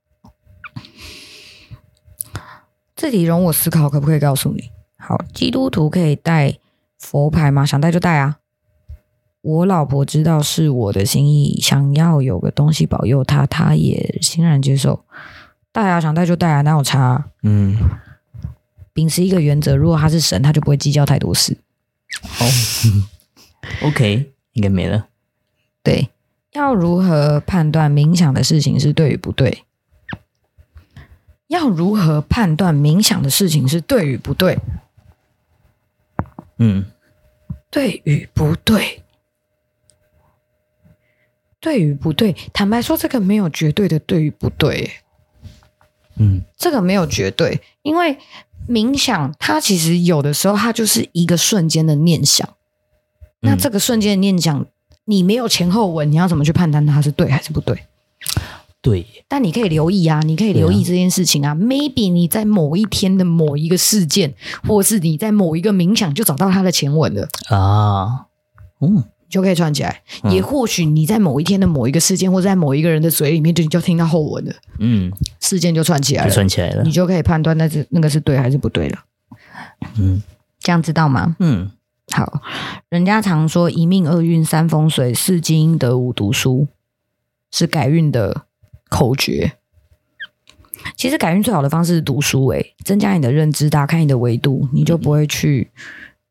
[2.96, 4.70] 这题容我思考，可不可以告诉你？
[5.00, 6.54] 好，基督徒可以带
[7.04, 7.66] 佛牌吗？
[7.66, 8.40] 想带就带啊。
[9.42, 15.04] 我老婆知道是我的心意，想要有个东西保佑她，她也欣然接受。
[15.74, 17.26] 带啊，想带就带啊，哪有差啊？
[17.44, 17.78] 嗯，
[18.94, 21.58] 秉持一个原则，如果他是神，他就不会计较太多事。
[22.40, 22.48] 哦，
[23.88, 25.08] OK，应该没了。
[25.84, 26.10] 对，
[26.54, 29.66] 要如何判断冥想的事情是对与不对？
[31.48, 34.58] 要如何判断冥想的事情是对与不对？
[36.60, 36.86] 嗯，
[37.74, 39.02] 对与不对？
[41.60, 42.36] 对与不对？
[42.54, 44.92] 坦白说，这个没有绝对的对与不对。
[46.18, 48.20] 嗯，这个没有绝对，因为
[48.70, 52.48] 冥想它其实有的时候它就是一个瞬间的念想。
[53.42, 54.68] 嗯、那这个瞬间的念想，
[55.06, 57.88] 你没有前后文，你要怎么去判断它是对还是不对？
[58.84, 61.54] 对，但你可以留意啊，你可以留意这件事情啊。
[61.54, 64.36] 啊 Maybe 你在某一天的某一个事件，
[64.68, 68.28] 或是你在某一个冥想就找到它的前文了啊。
[68.80, 69.06] 嗯。
[69.30, 74.54] 就可以串起来，也或许你在某一天的某一个事件，或者在某一个人的嘴里面，就你就听到后文了。
[74.78, 79.00] 嗯，事件就串起来了，串起来了，你就可以判断那是那个是对还是不对了。
[79.98, 80.22] 嗯，
[80.60, 81.36] 这样知道吗？
[81.40, 81.72] 嗯，
[82.12, 82.44] 好。
[82.90, 86.68] 人家常说一命二运三风水四积阴德五读书，
[87.50, 88.44] 是改运的
[88.94, 89.54] 口诀。
[90.96, 95.72] 其实改运最好的方式是读书，诶，增加你的认知，打开你的维度，你就不会去。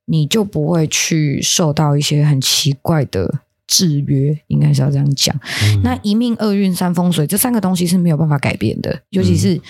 [0.05, 5.35] 你就不会去受到一些很奇怪的制约，应该是要这样讲。
[5.63, 9.61] 嗯、那一命二运三风水这三个东西是没有办法改变的，尤其是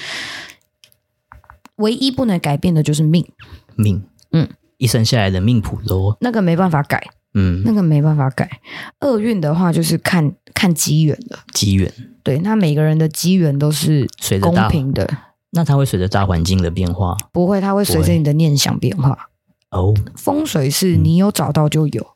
[1.76, 3.24] 唯一不能改变的就是命。
[3.76, 4.02] 命，
[4.32, 8.60] 嗯，一生下来的命谱都那个没办法改，嗯，那个没办法改。
[9.00, 11.38] 厄运的话就是看看机缘的。
[11.52, 11.92] 机缘，
[12.22, 14.08] 对，那每个人的机缘都是
[14.40, 15.08] 公平的。
[15.50, 17.16] 那它会随着大环境的变化？
[17.30, 19.28] 不会，它会随着你的念想变化。
[19.70, 22.06] 哦，风水是你有找到就有，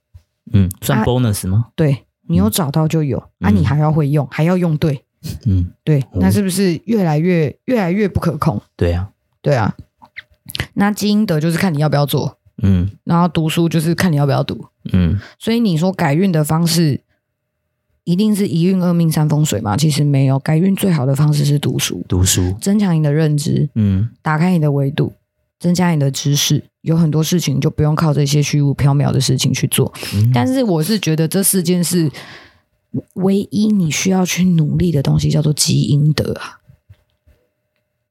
[0.52, 1.66] 嗯，算 bonus 吗？
[1.68, 5.04] 啊、对，你有找到就有，嗯、啊，你还要会用，还要用对，
[5.46, 8.60] 嗯，对，那是不是越来越越来越不可控？
[8.76, 9.74] 对啊，对啊，
[10.74, 17.00] 那基因德就是看你要不要做，嗯，然后读书就是看你要不要读，嗯，所以你说改运的方式
[18.04, 19.76] 一定是一运二命三风水吗？
[19.76, 25.12] 其实没有，改运最好的方式是读书，读书，增强你的认知，嗯，打开你的维度。
[25.58, 29.90] 增加你的知识，有很多事情就不用靠这些虚无缥缈的事情去做。
[30.14, 32.10] 嗯、但是我是觉得这四件事
[33.14, 36.60] 唯一你需要去努力的东西叫做积阴德啊，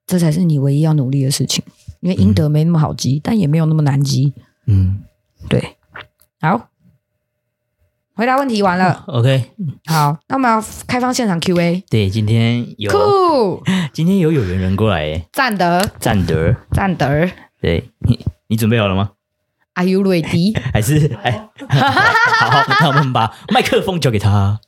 [0.08, 1.64] 这才是你唯一要努力的事情。
[2.06, 4.32] 因为英德没那么好积，嗯、但也没有那么难积。
[4.68, 5.02] 嗯，
[5.50, 5.76] 对。
[6.40, 6.70] 好，
[8.14, 9.04] 回答问题完了。
[9.10, 9.50] OK，
[9.88, 11.84] 好，那我们要开放现场 Q&A。
[11.90, 17.28] 对，今天有酷， 今天有有缘人过来耶，赞德，赞德， 赞德。
[17.60, 19.14] 对你，你准备好了吗
[19.74, 20.56] ？Are you ready？
[20.72, 24.60] 还是哎，好好，那我们把麦克风交给他。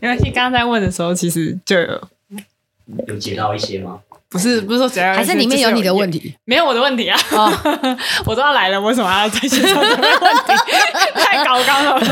[0.00, 2.08] 没关系，刚刚在问的时候，其实就有
[3.08, 4.00] 有解到一些吗？
[4.28, 6.34] 不是，不是说只要，还是里面有你的问题？
[6.44, 7.18] 没有我的问题啊！
[7.32, 7.52] 哦、
[8.26, 10.52] 我都要来了，为什么要在现场准备问题？
[11.14, 12.00] 太搞刚了。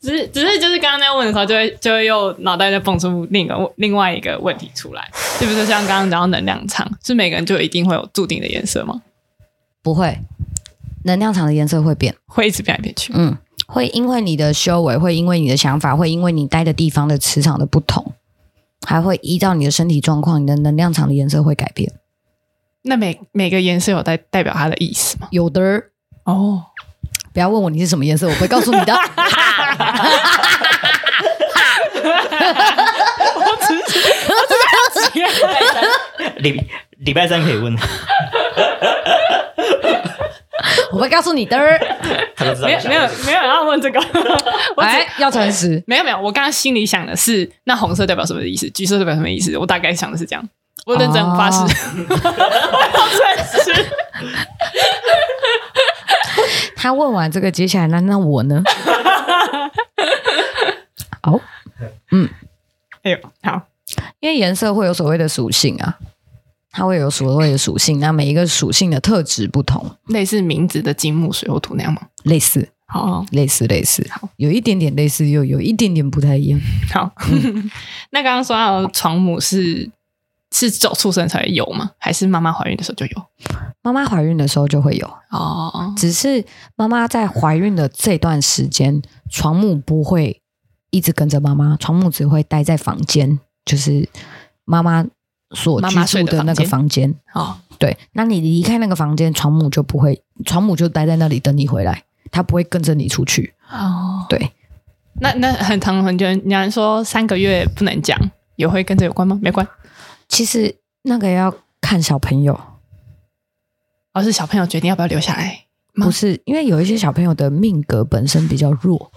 [0.00, 9.00] 只是，只是，就是刚刚在问的时候，就会，就会又脑袋在蹦出另一个另外一个问题出来，就比如说像刚刚讲到能量场，是每个人就一定会有注定的颜色吗？
[9.82, 10.18] 不会，
[11.04, 13.14] 能量场的颜色会变，会一直变来变去。
[13.16, 13.34] 嗯，
[13.66, 18.12] 会因为你的修为，会因为你的想法，会因为你待的地方的磁场的不同，
[18.86, 21.92] 还会依照你的身体状况，你的能量场的颜色会改变。
[22.82, 25.28] 那每每个颜色有代代表它的意思吗？
[25.30, 25.84] 有的
[26.24, 26.64] 哦。
[27.32, 28.94] 不要问我你是什么颜色，我会告诉你的。
[33.34, 33.98] 我只是，
[34.30, 34.36] 我
[34.92, 35.82] 只是 礼拜三，
[36.36, 37.76] 礼礼拜三可以问。
[40.92, 41.58] 我会告诉你的。
[42.62, 44.00] 没有没有没有要问这个。
[44.78, 45.82] 哎，要诚实。
[45.86, 48.68] 没有没有，我刚刚心里想的是，那红色代表什么意思？
[48.70, 49.56] 橘色代表什么意思？
[49.58, 50.48] 我大概想的是这样。
[50.86, 53.86] 我认真发誓，我要诚实。
[56.76, 58.62] 他问完这个，接下来那那我呢？
[61.22, 61.40] 好，
[62.10, 62.28] 嗯，
[63.02, 63.62] 哎呦，好，
[64.20, 65.96] 因为颜色会有所谓的属性啊，
[66.76, 72.02] 它会有所谓的属性，那每一个属性的特质不同，类似名字的金木水火土那样吗？
[72.24, 76.60] 类似，好，类似类似，好，有一点点类似，又有一点点不太一样。
[76.92, 77.70] 好，嗯、
[78.10, 79.88] 那刚刚说到床母是
[80.52, 81.92] 是走出生才有吗？
[81.96, 83.24] 还是妈妈怀孕的时候就有？
[83.82, 90.40] 妈妈怀孕的时候就会有哦，只是妈妈在怀孕的这段时间，床母不会
[90.90, 94.08] 一直跟着妈妈，床母只会待在房间，就是
[94.64, 95.06] 妈妈
[95.54, 97.14] 所居住的那个房间。
[97.32, 102.04] 哦，对，那你离开那个房间，床母就不会，床母就待在那里等你回来。
[102.30, 104.26] 他不会跟着你出去哦。
[104.28, 104.50] 对，
[105.20, 106.26] 那那很长很久。
[106.44, 108.18] 你还说三个月不能讲，
[108.56, 109.38] 也会跟这有关吗？
[109.40, 109.64] 没关。
[110.28, 112.58] 其实那个要看小朋友，
[114.12, 115.66] 而、哦、是小朋友决定要不要留下来。
[115.94, 119.12] 不是，因为有一些小朋友的命格本身比较弱，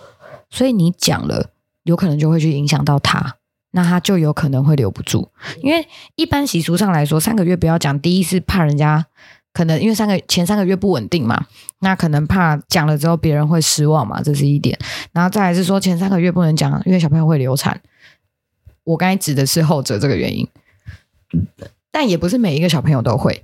[0.51, 1.49] 所以你讲了，
[1.83, 3.37] 有可能就会去影响到他，
[3.77, 5.29] 那他就有可能会留不住。
[5.61, 7.99] 因为一般习俗上来说，三个月不要讲。
[7.99, 9.05] 第一是怕人家。
[9.53, 11.47] 可能因为三个前三个月不稳定嘛，
[11.79, 14.77] 那可能怕讲了之后别人会失望嘛，这是一点。
[15.11, 17.81] 然后再来是说前三个月不能讲，因为小朋友会流产。
[18.83, 20.47] 我刚才指的是后者这个原因，
[21.91, 23.43] 但也不是每一个小朋友都会，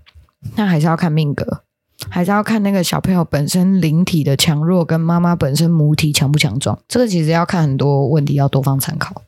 [0.55, 1.63] 那还是要看命格，
[2.09, 6.77] 还是要看那个小朋友本身灵体的强弱跟妈妈本身母体强不强壮。
[6.87, 9.23] 这个其实要看很多问题，要多方参考。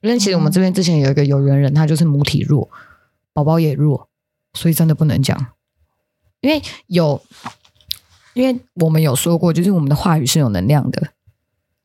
[0.00, 2.68] 因为其实我们这边之前有一个有缘人，他就是母体弱，
[3.32, 4.08] 宝宝也弱，
[4.54, 5.46] 所以真的不能讲。
[6.40, 7.20] 因为有，
[8.34, 11.08] 因为我们有说过，就是我们的话语是有能量的，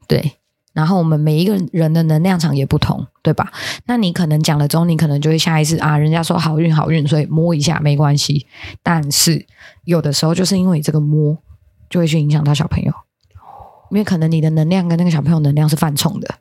[0.08, 0.34] 对。
[0.74, 3.50] 然后我们每一个人的能量场也不同，对吧？
[3.86, 8.46] 那你可能讲了之后，你可能就会下意识啊，人家说好运好运，所以摸一下没关系。
[8.84, 9.46] 但是
[9.86, 11.38] 有的时候就是因为这个摸，
[11.90, 12.94] 就会去影响到小朋友，
[13.90, 16.36] 因为可能你的能量跟那个小朋友能量是犯冲的，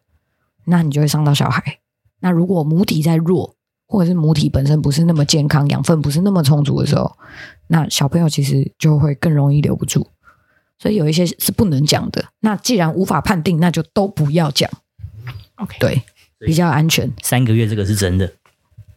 [0.66, 1.78] 那你就会伤到小孩。
[2.20, 3.54] 那如果母体在弱，
[3.86, 7.16] 或者是母体本身不是那么健康，养分不是那么充足的时候，
[7.66, 10.06] 那小朋友其实就会更容易留不住。
[10.78, 12.24] 所以有一些是不能讲的。
[12.40, 14.70] 那既然无法判定，那就都不要讲。
[15.56, 16.02] OK，对，
[16.40, 17.12] 比较安全。
[17.22, 18.32] 三个月这个是真的。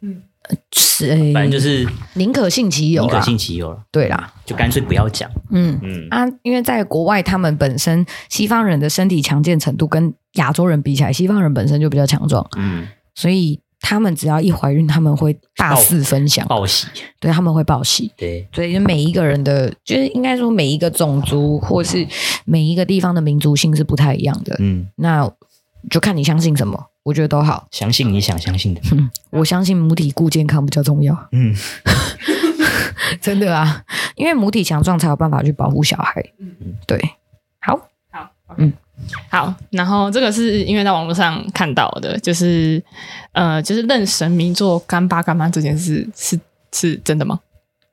[0.01, 0.23] 嗯，
[0.71, 3.79] 是，反正就是宁可信其有，宁可信其有了。
[3.91, 5.29] 对啦，就干脆不要讲。
[5.51, 12.47] 嗯嗯啊，因为在国外，他们本身西方人的身体强健程度跟亚洲人比起来，西方人本身就比较强壮。
[12.57, 13.60] 嗯，所以。
[13.79, 16.88] 他们只要一怀孕，他们会大肆分享报喜，
[17.19, 22.05] 对，他们会报喜，对，所以每一个人的，就是应该说每一个种族或是
[22.43, 25.31] 每一个地方的民族性是不太一样的，嗯，那
[25.91, 31.56] 就看你相信什么，我觉得都好，相信你想相信的，嗯，我相信母体固健康比较重要，嗯，
[33.22, 33.82] 真的啊，
[34.15, 36.52] 因为母体强壮才有办法去保护小孩，嗯，
[36.86, 37.00] 对，
[37.62, 37.80] 好，
[38.12, 38.56] 好，okay.
[38.58, 38.74] 嗯。
[39.30, 42.84] 好，然后这个是因为在网络上看到的，就是
[43.32, 46.38] 呃，就是认神明做干爸干妈这件事是
[46.74, 47.39] 是真的吗？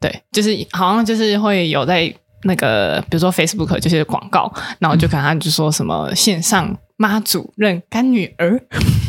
[0.01, 2.13] 对，就是好像就是会有在
[2.45, 8.61] 那个比如说 Facebook 就是广告，然后就看他就说什么线上妈祖认干女儿，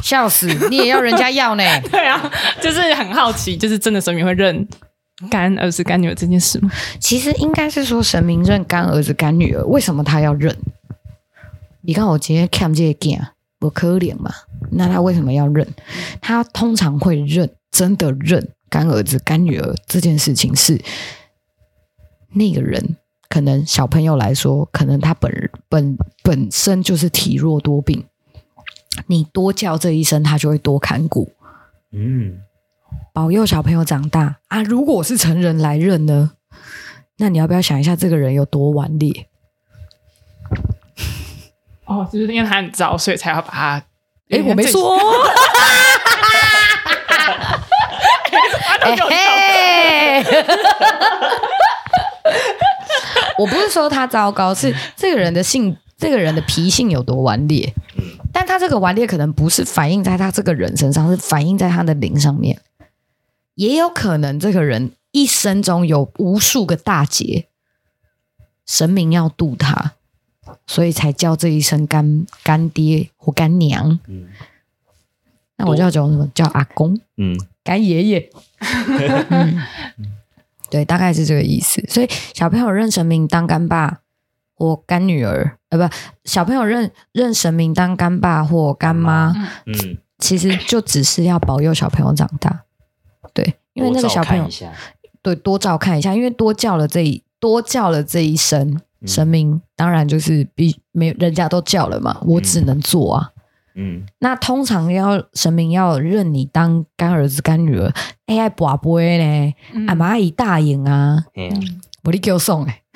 [0.02, 1.64] 笑死，你也要人家要呢？
[1.92, 4.68] 对啊，就是很好奇，就是真的神明会认
[5.30, 6.72] 干儿子干女儿这件事吗？
[7.00, 10.56] 其实应该是说神明认干儿子干女儿，为什么他要认？
[11.82, 13.20] 你看我今天看这个镜，
[13.60, 14.34] 不可怜嘛？
[14.72, 15.68] 那他为什么要认？
[16.20, 20.82] 他通常会认，真的认干儿子、干女儿这件事情是
[22.34, 22.98] 那个人，
[23.36, 25.30] 可能小朋友来说，可能他本
[25.68, 28.06] 本本身就是体弱多病，
[29.08, 31.34] 你多叫这一声，他就会多看顾。
[31.92, 32.40] 嗯，
[33.12, 34.64] 保佑小朋友长大啊！
[34.64, 36.32] 如果是成人来认呢？
[37.18, 39.28] 那你要不要想一下，这个人有多顽劣？
[41.84, 43.84] 哦，就是因为他很糟，所以才要把他。
[44.30, 44.98] 哎，我没说。
[48.80, 50.24] 哎，
[53.38, 57.74] 我不是说他糟糕，是这个人的性，这个人的脾性有多顽劣。
[58.32, 62.62] 但他这个顽劣可能不是反映在他这个人身上，是反映在他的灵上面。
[63.56, 67.48] 也有可能这个人一生中有无数个大劫，
[68.66, 69.94] 神明要渡他。
[70.68, 74.00] 所以才叫这一声干干爹或干娘。
[74.08, 74.28] 嗯，
[75.58, 76.30] 那我叫叫什么？
[76.36, 77.00] 叫阿公。
[77.18, 78.30] 嗯，干爷爷。
[79.30, 79.58] 嗯，
[80.76, 81.82] 对，大概是这个意思。
[81.88, 84.00] 所以小朋友认神明当干爸
[84.54, 85.96] 或干女儿，呃，不，
[86.26, 89.34] 小朋友认认神明当干爸或干妈。
[89.66, 92.64] 嗯，其实就只是要保佑小朋友长大。
[93.34, 94.50] 对，因为那个小朋友，
[95.22, 98.82] 对，多照看一下，因为多叫了这一多叫了这一声。
[99.06, 103.32] 神明当然就是比没人家都叫了嘛，我只能做啊。
[103.35, 103.35] 嗯，
[104.20, 107.92] 那通常要神明要认你当干儿子干女儿，
[108.28, 109.54] 哎，拔杯呢，
[109.88, 111.26] 阿妈姨大赢啊。
[111.36, 112.82] 嗯，我立刻送哎。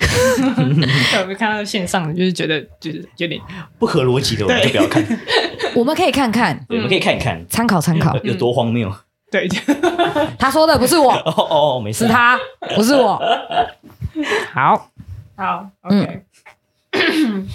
[0.58, 3.40] 有没有看到线上，就是觉得就是有点
[3.78, 5.04] 不合逻辑的，我们就不要看。
[5.76, 8.90] 我们可以看看，我们可以看一看，参考参考，有多荒谬。
[9.30, 9.46] 对，
[10.38, 12.38] 他说的不是我，哦哦，没事，是他，
[12.74, 13.20] 不是我。
[14.52, 14.90] 好，
[15.36, 16.22] 好，OK。
[16.92, 17.46] 嗯，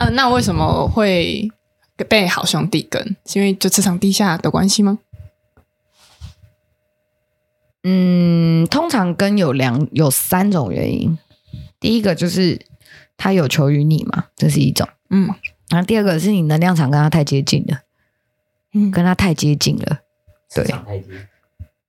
[0.14, 1.50] 那为什么会
[2.04, 3.16] 被好兄弟跟？
[3.24, 4.98] 是因为就磁场低下的关系吗？
[7.82, 11.16] 嗯，通常跟有两有三种原因。
[11.78, 12.60] 第一个就是
[13.16, 14.88] 他有求于你嘛，这是一种。
[15.10, 15.28] 嗯，
[15.68, 17.82] 然后第二个是你能量场跟他太接近了，
[18.72, 20.00] 嗯，跟他太接近了。
[20.54, 20.64] 对，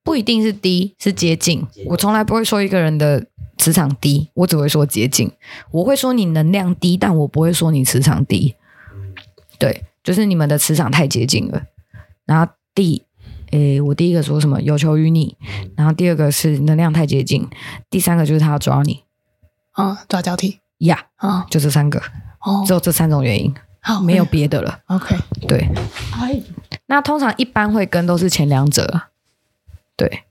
[0.04, 1.66] 不一定是低，是接近。
[1.86, 5.32] 我从来不会说一个人的磁场低，我只会说接近。
[5.72, 8.54] 我会说你能量低，但我不会说你磁场低。
[9.58, 11.62] 对，就是你们的磁场太接近了。
[12.24, 13.04] 然后第。
[13.50, 14.60] 诶，我第一个说什么？
[14.60, 15.34] 有求于你，
[15.74, 17.48] 然后第二个是能量太接近，
[17.88, 19.04] 第三个就是他要抓你，
[19.72, 20.60] 啊，抓交替。
[20.80, 21.98] 呀，啊，就这三个，
[22.40, 24.80] 哦，只有这三种原因，好，没有别的了。
[24.88, 25.66] OK，对，
[26.84, 29.04] 那通常一般会跟都是前两者，
[29.96, 30.24] 对，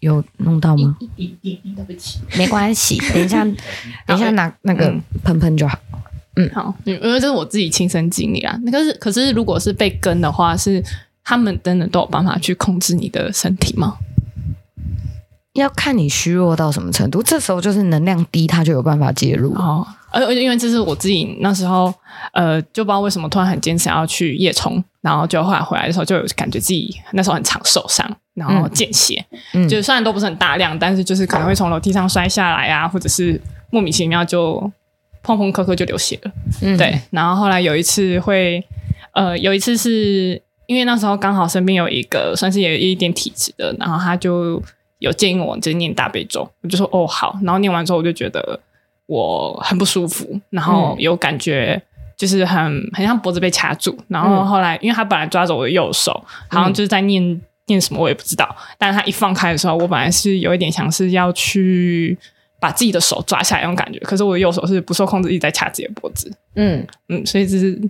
[0.00, 0.96] 有弄到吗？
[0.98, 3.44] 对不起，没关系，等一下，
[4.06, 5.78] 等一下拿那个喷喷就好。
[6.38, 8.58] 嗯，好，因为这是我自己亲身经历啊。
[8.64, 10.82] 那个是，可是如果是被跟的话是。
[11.24, 13.98] 他们真的都有办法去控制你的身体吗？
[15.52, 19.86] 要看你虚弱到什么程度，这时候就是能量低，他就有办法介入哦。
[20.10, 21.92] 而而且因为这是我自己那时候，
[22.32, 29.22] 呃，就不知道为什么突然很坚持要去夜冲，然后就后来回来的时候，就有感觉自己那时候很常受伤，然后见血，
[29.52, 34.72] 嗯，就虽然都不是很大量，但是就是可能会从楼梯上摔下来啊，或者是莫名其妙就
[35.22, 37.00] 砰砰磕磕就流血了，嗯，对。
[37.10, 38.64] 然后后来有一次会，
[39.12, 40.42] 呃，有一次是。
[40.68, 44.62] 因为那时候刚好身边有一个算是有一点体质的，然后他就
[44.98, 48.60] 有建议我就念大悲咒，我就说哦好，然后念完之后我就觉得
[49.06, 51.82] 我很不舒服，然后有感觉
[52.18, 62.18] 就是很很像脖子被卡住，然后后来因为他本来抓着我的右手，好像就是在念、嗯、念什么我也不知道，但是他一放开的时候，我本来是有一点想是要去
[62.60, 66.86] 把自己的手抓下来那种感觉，可是我的右手是不受控制一直在掐自己的脖子，嗯。
[67.08, 67.80] 嗯，所以这是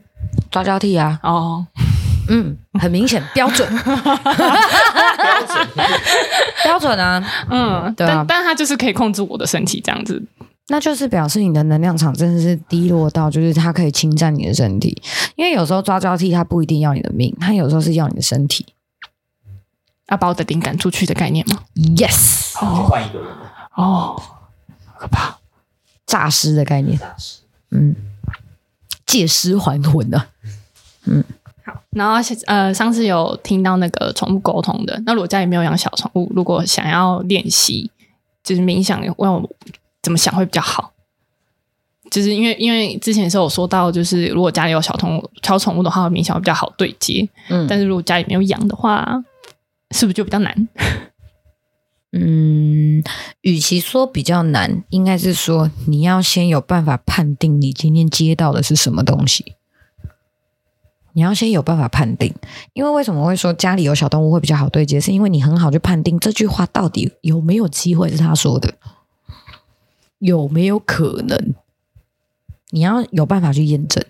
[0.51, 1.67] 抓交替啊，哦。
[2.31, 3.87] 嗯，很明显，标准，标
[5.47, 5.69] 准，
[6.63, 10.23] 标准啊， 嗯，对啊，但但他就是可以控制我的身体这样子，
[10.69, 15.01] 那就是表示你的能量场真的是低落到，就是它可以侵占你的身体，
[15.37, 18.67] 因为有时候抓交替，它不一定要你的命，它有时候是要你的身体，
[20.11, 21.61] 要把我的灵赶出去的概念吗
[21.97, 23.29] ？Yes，哦，换一个人
[23.75, 24.21] 哦，
[24.99, 25.39] 可怕，
[26.07, 26.99] 诈尸的概念，
[27.71, 27.95] 嗯，
[29.07, 30.27] 借尸还魂的，
[31.05, 31.25] 嗯。
[31.65, 32.15] 好然后
[32.47, 34.99] 呃，上次有听到那个宠物沟通的。
[35.05, 37.91] 那如果家里没有养小宠物，如果想要练习，
[38.43, 39.51] 就是冥想，问我
[40.03, 40.93] 怎么想会比较好？
[42.11, 47.29] 就是因为因为之前的时候有说到，就是如果家里有小宠物、小宠物的话，冥想会比较好对接。
[47.51, 49.23] 嗯，但是如果家里没有养的话，
[49.91, 50.69] 是不是就比较难？
[52.11, 53.03] 嗯，
[53.43, 59.55] 与其说比较难，应该是说你要先有办法判定你今天接到的是什么东西。
[61.13, 62.33] 你要先有办法判定，
[62.73, 65.01] 因为为什么会说家里有小动物会比较好对接？
[65.01, 68.75] 是因为你很好去判定这句话到底有没有机会是他说的，
[70.19, 71.55] 有没有可能？
[72.71, 74.05] 你要有办法去验证。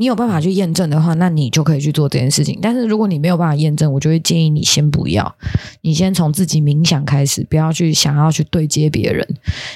[0.00, 2.56] 你有办法去验证的话，那你就可以去做这件事情。
[2.62, 5.34] 但是如果你没有办法验证，我就会建议你先不要，
[5.80, 9.26] 你先从自己冥想开始，不要去想要去对接别人。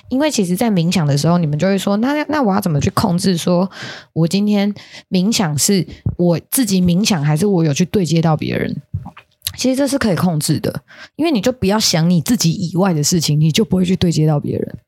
[0.08, 3.36] 因为其实，在冥想的时候，你们就会说，那那我要怎么去控制？
[3.36, 3.68] 说
[4.12, 4.72] 我今天
[5.10, 5.84] 冥想是
[6.16, 8.76] 我自己冥想，还是我有去对接到别人？
[9.56, 10.82] 其实这是可以控制的，
[11.16, 14.78] 因为你就不要想你自己以外的事情，你就不会去对接到别人。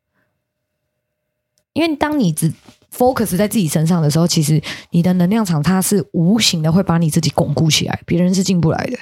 [1.72, 2.52] 因为当你只
[2.96, 8.98] focus 在自己身上的时候，其实你的能量场它是无形的，会把你自己巩固起来，别人是进不来的。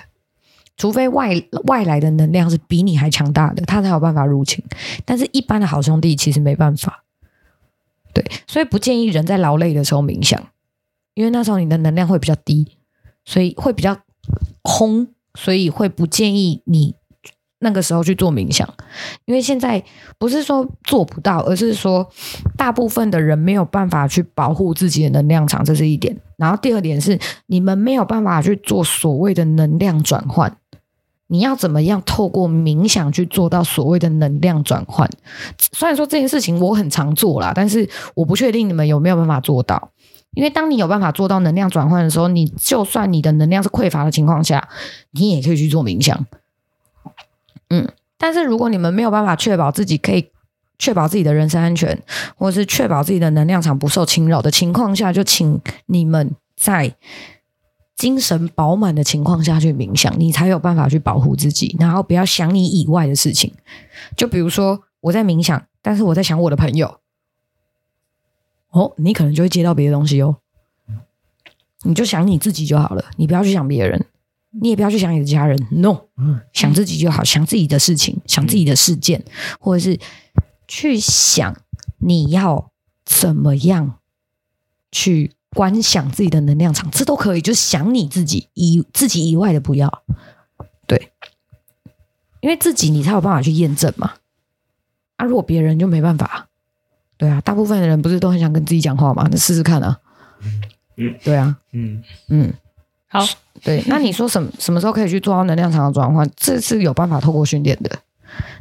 [0.78, 1.30] 除非外
[1.64, 4.64] 外来的能量是比你还强大的，他才有办法入侵。
[5.04, 7.04] 但是，一般的好兄弟其实没办法。
[8.14, 10.42] 对，所以不建议人在劳累的时候冥想，
[11.14, 12.76] 因为那时候你的能量会比较低，
[13.24, 13.98] 所以会比较
[14.62, 16.94] 空，所以会不建议你。
[17.62, 18.68] 那个时候去做冥想，
[19.24, 19.82] 因为现在
[20.18, 22.06] 不是说做不到，而是说
[22.56, 26.16] 大部分的人没有办法去保护自己的能量场，这是一点。
[26.36, 30.56] 然后第二点是，你们没有办法去做所谓的能量转换。
[31.28, 35.08] 你要怎么样透过冥想去做到所谓的能量转换？
[35.72, 39.90] 虽然说这件事情我很常做啦，但是我不确定你们有没有办法做到。
[40.34, 44.68] 因为当你有办法做到能量转换的时候，你就算你的能量是匮乏的情况下，
[45.12, 46.26] 你也可以去做冥想。
[47.72, 50.30] 嗯，但是如果你们没有办法确保自己可以
[50.78, 52.02] 确保自己的人身安全，
[52.36, 56.94] 或是确保自己的能量场不受侵扰的情况下，就请你们在
[57.96, 63.54] 精神饱满的情况下去冥想，你才有办法去保护自己，然后不要想你以外的事情。
[64.16, 66.98] 就比如说我在冥想，但是我在想我的朋友，
[68.70, 70.36] 哦，你可能就会接到别的东西哦。
[71.84, 74.04] 你就想你自己就好了，你不要去想别人。
[74.54, 75.98] 你也不要去想你的家人，no，
[76.52, 79.24] 想自己就好，想自己的事情，想自己的事件，
[79.58, 79.98] 或者是
[80.68, 81.56] 去想
[81.98, 82.70] 你要
[83.04, 83.98] 怎么样
[84.90, 87.40] 去观想自己的能量场，这都可以。
[87.40, 90.02] 就是想你自己以自己以外的不要，
[90.86, 91.12] 对，
[92.40, 94.12] 因为自己你才有办法去验证嘛。
[95.16, 96.48] 啊，如果别人就没办法，
[97.16, 99.26] 对啊，大部分的人不是都很想跟自己讲话吗？
[99.30, 99.98] 那试试看啊，
[100.96, 102.52] 嗯，对啊，嗯嗯。
[103.12, 103.22] 好，
[103.62, 106.28] 对，那你说什么什么时候可以去做到能量场的转换？
[106.34, 107.98] 这是有办法透过训练的，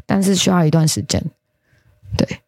[0.06, 1.24] 但是需要一段时间。
[2.18, 2.41] 对，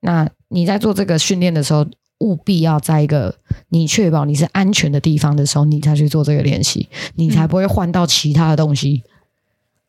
[0.00, 1.84] 那你在做这个训练的时候，
[2.18, 3.34] 务必要在一个
[3.70, 9.02] 你确保你是安全的地方的时候，你才去做这个练习，你才不会换到其他的东西。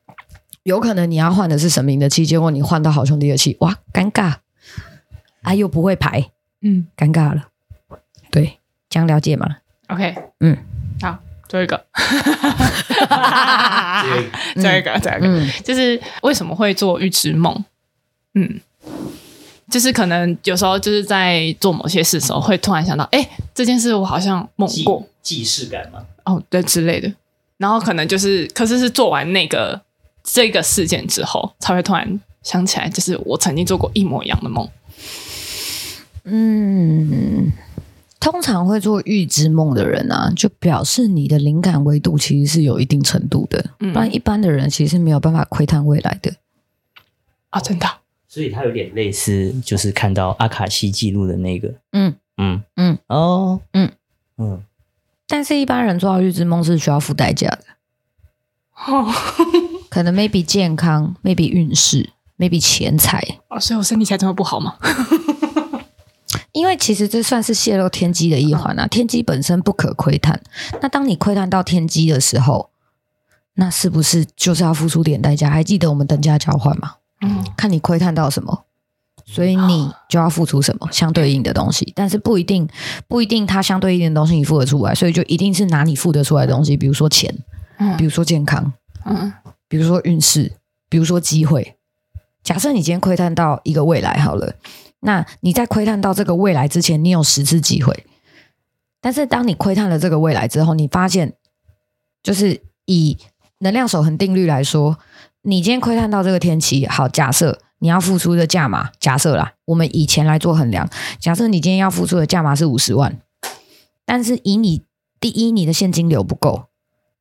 [0.07, 0.15] 嗯、
[0.63, 4.37] 有可能你要换的是神明的气，结果你换到好兄弟的气，哇，尴尬！
[5.43, 7.49] 啊，又不会排，嗯，尴尬了。
[8.31, 8.57] 对，
[8.89, 9.57] 这样了解吗
[9.87, 10.78] ？OK，嗯，好。
[11.49, 11.85] 最后一个，
[14.53, 17.65] 最后一个，最后一个，嗯、就是为什么会做预知梦？
[18.35, 18.61] 嗯，
[19.67, 26.05] 就是可能有时候就是在做某些事的时候，会突然想到，哎，这件事我好像梦过，既视感吗？
[26.25, 27.11] 哦，对，之类的。
[27.57, 29.81] 然后可能就是，可是是做完那个
[30.23, 34.69] 这个事件之后，才会突然想起来，就是我曾经做过一模一样的梦。
[36.25, 37.51] 嗯。
[38.19, 46.33] 通常会做预知梦的人啊，就表示你的灵感维度其实是有一定程度的，不然一般的人其实是没有办法窥探未来的。
[47.49, 47.87] 啊，真的？
[48.27, 53.91] 所以他有点类似，就是看到阿卡西记录的那个，嗯嗯嗯，哦，嗯
[54.37, 54.63] 嗯。
[55.25, 57.63] 但是，一般人做到预知梦是需要付代价的，
[58.85, 59.11] 哦，
[59.89, 63.23] 可能 maybe 健康，maybe 运势，maybe 钱财。
[63.47, 64.75] 哦，所以我身体才这么不好吗？
[66.51, 70.41] 因为其实这算是泄露天机的一环啊，天机本身不可窥探。
[70.81, 72.69] 那当你窥探到天机的时候，
[73.55, 75.49] 那是不是就是要付出点代价？
[75.49, 76.95] 还记得我们等价交换吗？
[77.21, 78.65] 嗯，看你窥探到什么，
[79.25, 81.91] 所以你就要付出什么相对应的东西。
[81.95, 82.67] 但是不一定，
[83.07, 87.33] 不一定它相对应的东西你付得出来，所以就一定是拿你付得出来的东西，比如说钱，
[87.77, 88.71] 嗯，比如说健康，
[89.05, 89.33] 嗯，
[89.67, 90.53] 比如说运势，
[90.87, 91.75] 比如说机会。
[92.41, 94.55] 假设你今天窥探到一个未来，好了。
[95.01, 98.05] 那你在窥探到这个未来之前，你有十次机会。
[99.01, 101.33] 但是当你窥探了这个未来之后，你发现，
[102.21, 103.17] 就是以
[103.59, 104.97] 能量守恒定律来说，
[105.43, 113.21] 你今天窥探到这个天气，好，假设你要付出的价码，假设啦，我们以钱来做衡量，假设你今天要付出的价码是五十万，
[114.05, 114.83] 但是以你
[115.21, 116.65] 第一，你的现金流不够。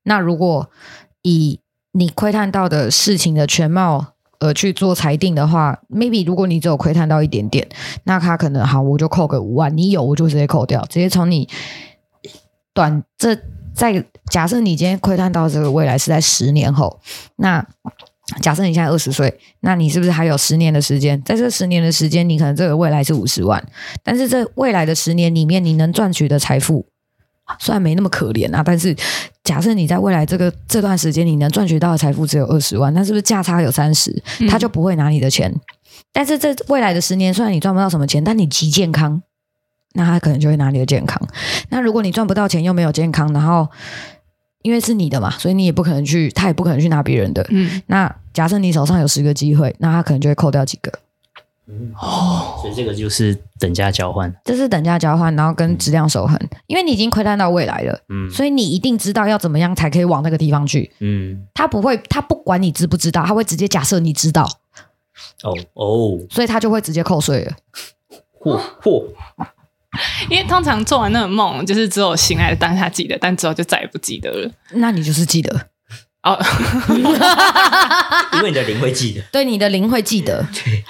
[0.02, 0.68] 那如果
[1.22, 1.60] 以
[1.92, 7.68] 你窥探到的事情的全貌，呃，去做裁定的话，maybe 如果你只有窥探到一点点，
[8.04, 9.76] 那他可能好，我就扣个五万。
[9.76, 11.48] 你有，我就直接扣掉，直接从你
[12.72, 13.36] 短这
[13.74, 17.00] 在假设你今天窥探到这个未来是在十年后，
[17.36, 17.66] 那
[18.40, 21.20] 假设你现在二十岁，那你是不是还有十年的时间？
[21.24, 23.64] 在这十年的时间，你可能这个未来是五十万，
[24.04, 26.86] 但是这未来的十年里面，你能赚取的财富。
[27.58, 28.94] 虽然没那么可怜啊，但是
[29.44, 34.22] 假设你在未来这个这段时间你能赚取到的财富只有二十万，那是不是价差有三十？
[34.48, 35.50] 他就不会拿你的钱。
[35.50, 35.60] 嗯、
[36.12, 39.22] 但是这未来的十年，虽然你赚不到什么钱，但你极健康，
[39.94, 41.20] 那他可能就会拿你的健康。
[41.70, 43.68] 那如果你赚不到钱又没有健康，然后
[44.62, 47.46] 因为是你的嘛，所以你也不可能去，他也不可能去拿别人的。
[47.50, 50.92] 嗯，那假设你手上有十个机会，那他可能就会扣掉几个。
[52.00, 64.44] 哦，所以这个就是等价交换，这是等价交换，然后跟质量守恒，嗯、因为你已经窥探到未来了，嗯，所以你一定知道要怎么样才可以往那个地方去，嗯，他不会，他不管你知不知道，他会直接假设你知道，
[65.42, 67.52] 哦哦，所以他就会直接扣税了，
[68.40, 69.04] 嚯嚯，
[70.30, 75.68] 因为通常做完那个梦，就是只有醒来的当下记得，但之后就再也不记得了，那你就是记得。
[76.22, 76.36] 哦，
[78.34, 80.82] 因为你的灵会记得，对，你的灵会记得，对。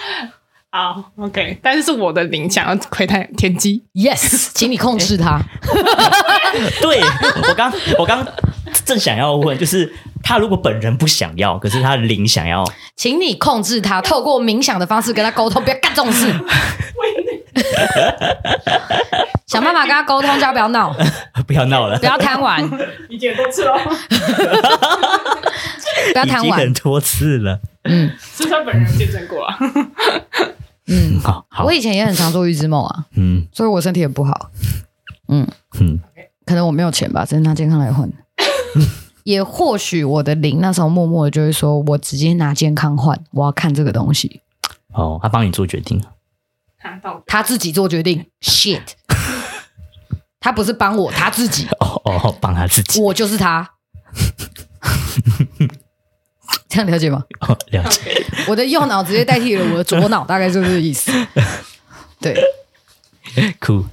[0.70, 5.40] 好，OK，但是是我的灵想要窥探天机，Yes，请你控制它。
[6.82, 7.00] 对，
[7.48, 8.26] 我刚，我刚
[8.84, 9.90] 正想要问，就是
[10.22, 12.62] 他如果本人不想要，可是他的灵想要，
[12.96, 16.30] 请你控制他，透过冥想的方式跟他沟通，不要干这种事。
[19.46, 20.94] 想办法跟他沟通，叫不要闹，
[21.46, 22.62] 不要闹了，不要贪玩，
[23.08, 23.74] 已经很多次了，
[26.12, 29.58] 不要贪玩，很多次了，嗯，是他本人见证过啊。
[30.88, 31.64] 嗯，好，好。
[31.64, 34.50] 我以前也很常做预知梦啊，嗯，所以我身体也不好。
[35.28, 35.46] 嗯
[35.80, 36.00] 嗯，
[36.46, 38.10] 可能我没有钱吧，只能拿健康来换。
[39.24, 44.40] 也或许我的灵那时候默默的就会说，我直接拿健康换，我要看这个东西。
[44.94, 46.02] 哦，他帮你做决定，
[46.78, 48.24] 他他自己做决定。
[48.40, 48.80] Shit，
[50.40, 51.66] 他不是帮我，他自己。
[51.80, 53.68] 哦哦，帮他自己，我就是他。
[56.68, 57.24] 这样了解吗？
[57.40, 58.00] 哦，了解。
[58.46, 61.10] 我的右脑直接代替了我的左脑，大概就是这个意思。
[62.20, 62.36] 对，
[63.58, 63.84] 酷。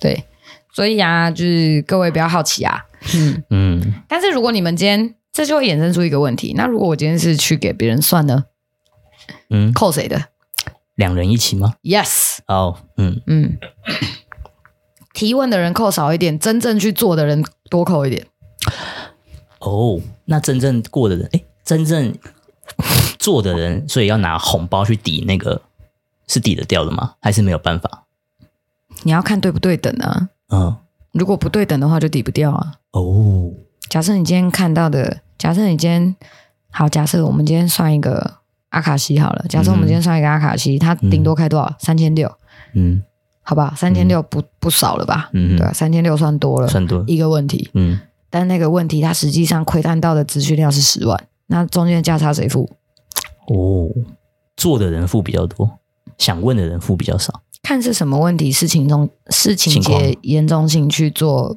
[0.00, 0.24] 对，
[0.72, 2.84] 所以啊，就是各位不要好奇啊。
[3.14, 3.94] 嗯嗯。
[4.08, 6.54] 但是如果你们今天，这就会衍生出一个问题。
[6.56, 8.44] 那如果我今天是去给别人算呢？
[9.50, 10.26] 嗯，扣谁的？
[10.94, 12.38] 两人一起吗？Yes。
[12.46, 13.58] 哦，嗯嗯。
[15.14, 18.26] 提问的人扣少一点，真正去做的人多扣一点。
[19.60, 22.14] 哦，那真正过的人，哎，真正
[23.18, 25.60] 做的人， 所以要拿红包去抵那个，
[26.26, 27.12] 是抵得掉的吗？
[27.20, 28.04] 还是没有办法？
[29.02, 30.30] 你要看对不对等啊。
[30.48, 30.74] 嗯，
[31.12, 32.72] 如果不对等的话，就抵不掉啊。
[32.92, 33.50] 哦，
[33.90, 36.16] 假设你今天看到的，假设你今天
[36.70, 38.38] 好，假设我们今天算一个
[38.70, 41.76] 阿卡西好了，假设我们今天算一个阿卡西，它顶多开多少？
[41.78, 42.34] 三千六。
[42.72, 43.02] 嗯，
[43.42, 45.28] 好吧，三千六不不少了吧？
[45.34, 47.68] 嗯，对啊，三千六算多了，算多一个问题。
[47.74, 48.00] 嗯。
[48.30, 51.18] 但那个问题，它实际上窥探到的资讯量是十万，
[51.48, 52.70] 那中间的价差谁付？
[53.48, 53.90] 哦，
[54.56, 55.78] 做的人付比较多，
[56.16, 57.42] 想问的人付比较少。
[57.62, 61.56] 看是什么问题，事情中事情节严重性去做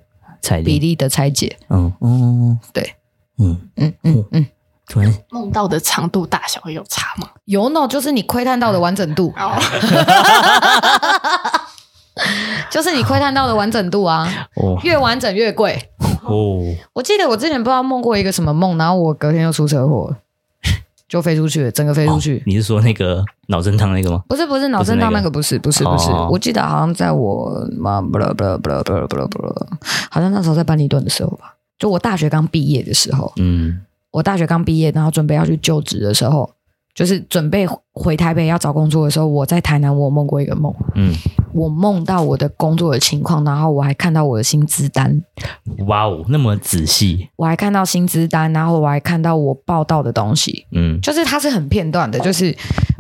[0.64, 1.58] 比例的拆解。
[1.70, 2.96] 嗯嗯，对，
[3.38, 4.46] 嗯嗯嗯嗯，
[4.88, 5.14] 突然。
[5.30, 7.30] 梦到的长度大小有差吗？
[7.46, 9.34] 有呢，就是你窥探到的完整度。
[12.69, 15.77] 就是你窥探到的完整度啊，哦、越完整越贵。
[16.23, 16.61] 哦，
[16.93, 20.15] 我记得我之前不知道梦过一个什么梦，然后我隔天又出车祸，
[21.09, 22.38] 就飞出去了，整个飞出去。
[22.38, 24.23] 哦、你是说那个脑震荡那个吗？
[24.27, 26.09] 不是，不是脑震荡那个，不是，不是，不是。
[26.11, 29.67] 哦、我记得好像在我妈不啦不啦不啦不啦不啦不啦，
[30.09, 33.34] 好像那时候在班尼顿的时候吧，就我大学刚毕业的时候。
[33.38, 36.49] 嗯，我大学刚毕业，然后准备要去就职的时候。
[36.94, 40.74] 就是准备回台北要找工作的时候，我在台南，我梦过一个梦。
[40.96, 41.14] 嗯，
[41.54, 45.22] 我梦到我的工作的情况，然后我还看到我的薪资单。
[45.88, 47.30] 哇哦，那么仔细！
[47.38, 50.66] 我还看到薪资单，然后我还看到我报道的东西。
[50.72, 52.56] 嗯，就是它是很片段的，就是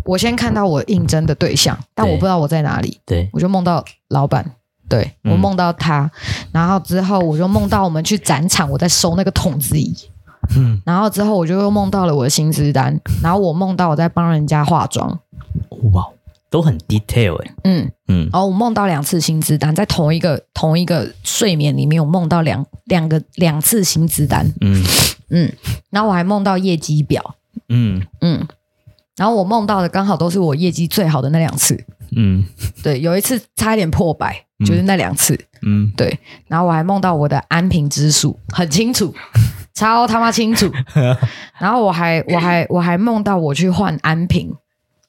[0.05, 2.99] 我先看到我应征的对象，但我不知道我在哪里。
[3.05, 4.55] 对，我就梦到老板，
[4.87, 6.11] 对，我梦到他，嗯、
[6.53, 9.93] 然后之后我就梦到我们去展场，我在收那个筒子仪。
[10.55, 15.19] 嗯，然后之后我就又梦到了我的薪资单， 然后我梦到我在帮人家化妆，
[15.93, 16.05] 哇，
[16.49, 17.91] 都很 detail 哎，嗯。
[18.07, 24.83] 嗯，然后我梦到两次薪资单，在同一个同一个睡眠里面，我梦到两两个两次薪资单，嗯。
[25.29, 25.49] 嗯，
[25.89, 27.35] 然后我还梦到业绩表，
[27.69, 28.05] 嗯。
[28.19, 28.45] 嗯，
[29.15, 31.81] 然后我梦到的刚好都是我业绩最好的那两次，
[32.17, 32.43] 嗯，
[32.83, 39.15] 对，有一次差一点破百，就是那两次，嗯，对，然后我还梦到我的安平之数很清楚。
[39.73, 40.71] 超他妈清楚，
[41.59, 44.53] 然后我还我还我还梦到我去换安瓶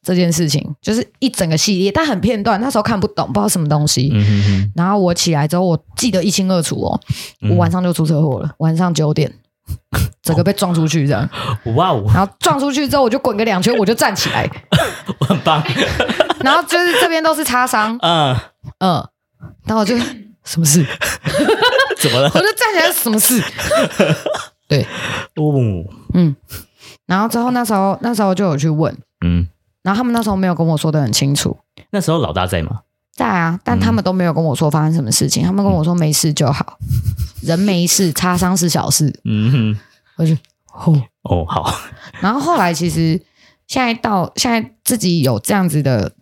[0.02, 4.10] 这件事情，就是一整个系列，但很片段，那时候看不懂，不知道什么东西。
[4.12, 7.00] 嗯、哼哼然后我起来之后，我记得一清二楚哦，
[7.50, 9.32] 我晚上就出车祸了，晚上九点，
[10.22, 11.28] 整个被撞出去这样。
[11.76, 12.04] 哇哦！
[12.12, 14.48] 然后撞出去之后，我就滚个两圈，我就站起来，
[15.18, 15.62] 我 很棒。
[16.40, 18.36] 然后就是这边都是擦伤，嗯
[18.78, 19.08] 嗯，
[19.64, 19.96] 然后我就
[20.44, 20.84] 什么事？
[22.00, 22.28] 怎么了？
[22.34, 23.40] 我就站起来，什么事？
[24.72, 24.86] 对，
[25.36, 26.34] 哦，嗯，
[27.06, 29.46] 然后之后那时候那时候就有去问，嗯，
[29.82, 31.56] 然后他们那时候没有跟我说的很清楚。
[31.90, 32.80] 那时候老大在吗？
[33.14, 36.78] 在啊，但他们都没有跟我说发生什么事情，他们跟我说没事就好，
[37.42, 39.14] 人没事，擦伤是小事。
[39.24, 39.78] 嗯哼，
[40.16, 40.34] 我就
[40.72, 41.74] 哦哦好。
[42.20, 43.20] 然后后来其实
[43.66, 46.12] 现在到现在自己有这样子的。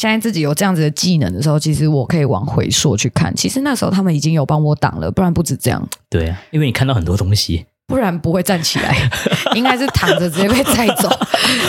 [0.00, 3.36] 现在自己有这样子的技能的时候，其实我可以往回溯去看。
[3.36, 5.86] 其实那时候他们已经有帮我挡了，不然不止这样。
[6.08, 8.96] 对啊，因为你看到很多东西，不然不会站起来，
[9.54, 11.10] 应该是躺着直接被载走，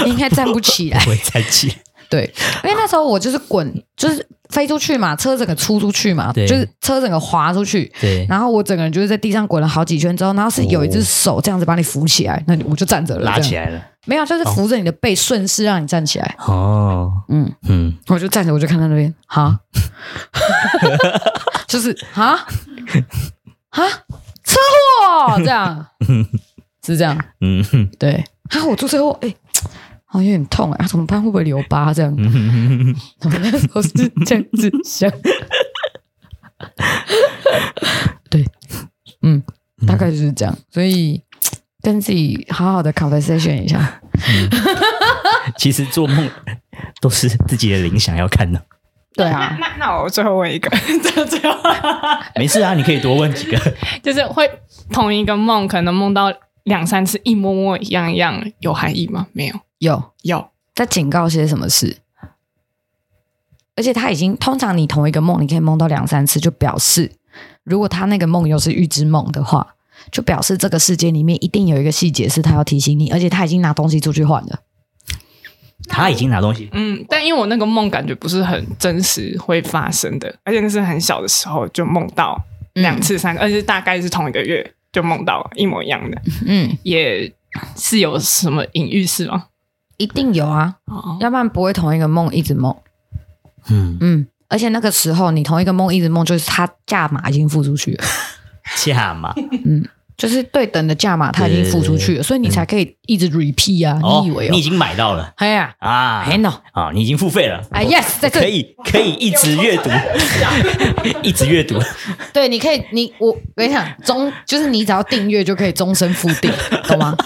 [0.07, 1.75] 应该站不起来，不会站起来。
[2.11, 2.29] 对，
[2.65, 6.45] 因为那时候我就是滚，就是飞出去嘛，车整个出出去嘛，对。
[6.45, 7.89] 就是车整个滑出去。
[8.01, 13.81] 对，然后我整个人就是在地上滚了好几圈之后，然后是有一只手这样子把你扶起来，哦、那我就站着了，拉起来了。
[14.05, 16.35] 没有，就是扶着你的背，顺势让你站起来。
[16.39, 17.49] 哦，嗯。
[17.69, 19.57] 嗯，我就站着，我就看到那边，哈，
[21.69, 22.35] 就是哈，
[23.69, 23.87] 哈，
[24.43, 24.57] 车
[24.99, 25.37] 祸！
[25.37, 25.87] 这样，
[26.85, 27.63] 是这样，嗯，
[27.97, 29.33] 对，啊，我出车祸，哎。
[30.11, 30.85] 好像有点痛啊！
[30.87, 31.23] 怎么办？
[31.23, 31.93] 会不会留疤？
[31.93, 33.89] 这样，我那时候是
[34.25, 35.09] 这样子想。
[38.29, 38.45] 对，
[39.21, 39.41] 嗯，
[39.87, 40.53] 大概就是这样。
[40.69, 41.21] 所以，
[41.81, 44.01] 跟自己好好的 conversation 一下。
[44.13, 44.49] 嗯、
[45.57, 46.29] 其实做梦
[46.99, 48.61] 都是自己的灵想要看的。
[49.13, 50.69] 对啊，那那，那我最后问一个，
[51.25, 51.57] 最后
[52.35, 53.57] 没事啊，你可以多问几个。
[54.03, 54.49] 就是会
[54.91, 56.33] 同一个梦，可能梦到
[56.65, 59.27] 两三次，一模模一样一样，有含义吗？
[59.31, 61.97] 没有，有有在警告些什么事？
[63.75, 67.11] 而且他已经通常你同一个梦，你可以梦到两三次，就表示
[67.63, 69.75] 如果他那个梦又是预知梦的话，
[70.11, 74.59] 就表示这个世界里面一定有一个细节是他要提醒你，而且他已经拿东西出去换了。
[75.87, 82.39] 他已经拿东西，嗯，但因为我那个梦感觉不是很真实会发生的，而且那是很小的时候就梦到
[82.73, 87.33] 两次三个，嗯、而且大概是同一个月就梦到一模一样的，嗯，也
[87.75, 89.47] 是有什么隐喻是吗？
[90.01, 92.75] 一定有啊，哦、要不然不会同一个梦一直梦，
[93.69, 93.97] 嗯。
[94.01, 98.03] 嗯，而且那个时候你同一个梦一直梦，就是他价码已经付出去了，
[98.83, 99.33] 价码，
[99.65, 99.87] 嗯。
[100.21, 103.99] 就是对等的价码，他已经付出去了，所以你才可以一直 repeat 啊！
[104.03, 105.33] 你以为你已经买到了？
[105.37, 107.59] 哎呀啊，哎 no 啊，你已经付费了？
[107.71, 109.89] 哎 yes，在这可以可以一直阅读，
[111.23, 111.79] 一直阅读。
[112.31, 116.51] 对，你可以，你我跟你讲，终就是你只要订阅就可以终身付定，
[116.87, 117.17] 懂吗？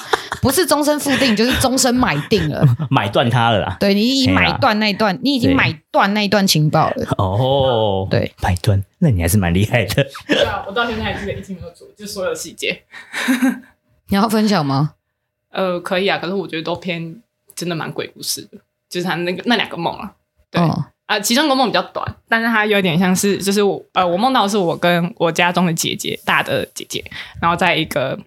[0.42, 3.76] 不是终身付定，就是终身买定了，买断它了啦。
[3.78, 7.08] 对，你已经买断那一段，你已经买断那一段情报了。
[7.18, 8.82] 哦，对，买断。
[9.00, 10.08] 那你还是蛮厉害的。
[10.28, 12.84] 对啊，我到现在还记得一清二楚，就所有细节。
[14.08, 14.94] 你要分享吗？
[15.50, 17.22] 呃，可以啊，可是我觉得都偏
[17.56, 18.58] 真的蛮鬼故事的，
[18.90, 20.14] 就是他那个那两个梦啊。
[20.52, 27.04] 对啊、哦呃，其中一个梦比较短，但是它有点像是，就是我呃，我梦到的是我跟我家中的姐姐，大的姐姐，
[27.40, 28.18] 然后在一个，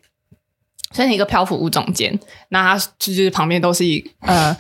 [0.93, 2.17] 算是一个漂浮物中间，
[2.51, 4.57] 那它就是旁边都是一呃，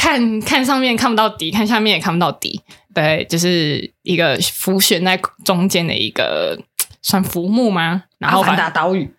[0.00, 2.58] 看看上面看不到底，看下面也看不到底。
[2.94, 6.58] 对，就是一个浮悬在中间的一个
[7.02, 8.04] 算浮木吗？
[8.16, 9.12] 然后反打岛屿？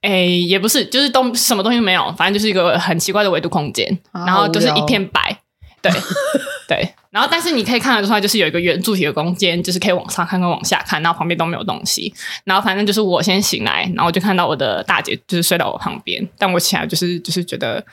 [0.00, 5.38] 哎，也不是，就是都什么东西都没有，反正就是一个很奇怪的维度空间，然后就是一片白。
[5.80, 5.92] 对
[6.66, 12.12] 对，然后但是你可以看得出来，就是有一个圆柱体的空间，就是可以往上看跟往下看，然后旁边都没有东西。
[12.42, 17.84] 然后反正就是我先醒来，然后就看到我的大姐就是睡到我旁边，但我起来就是就是觉得。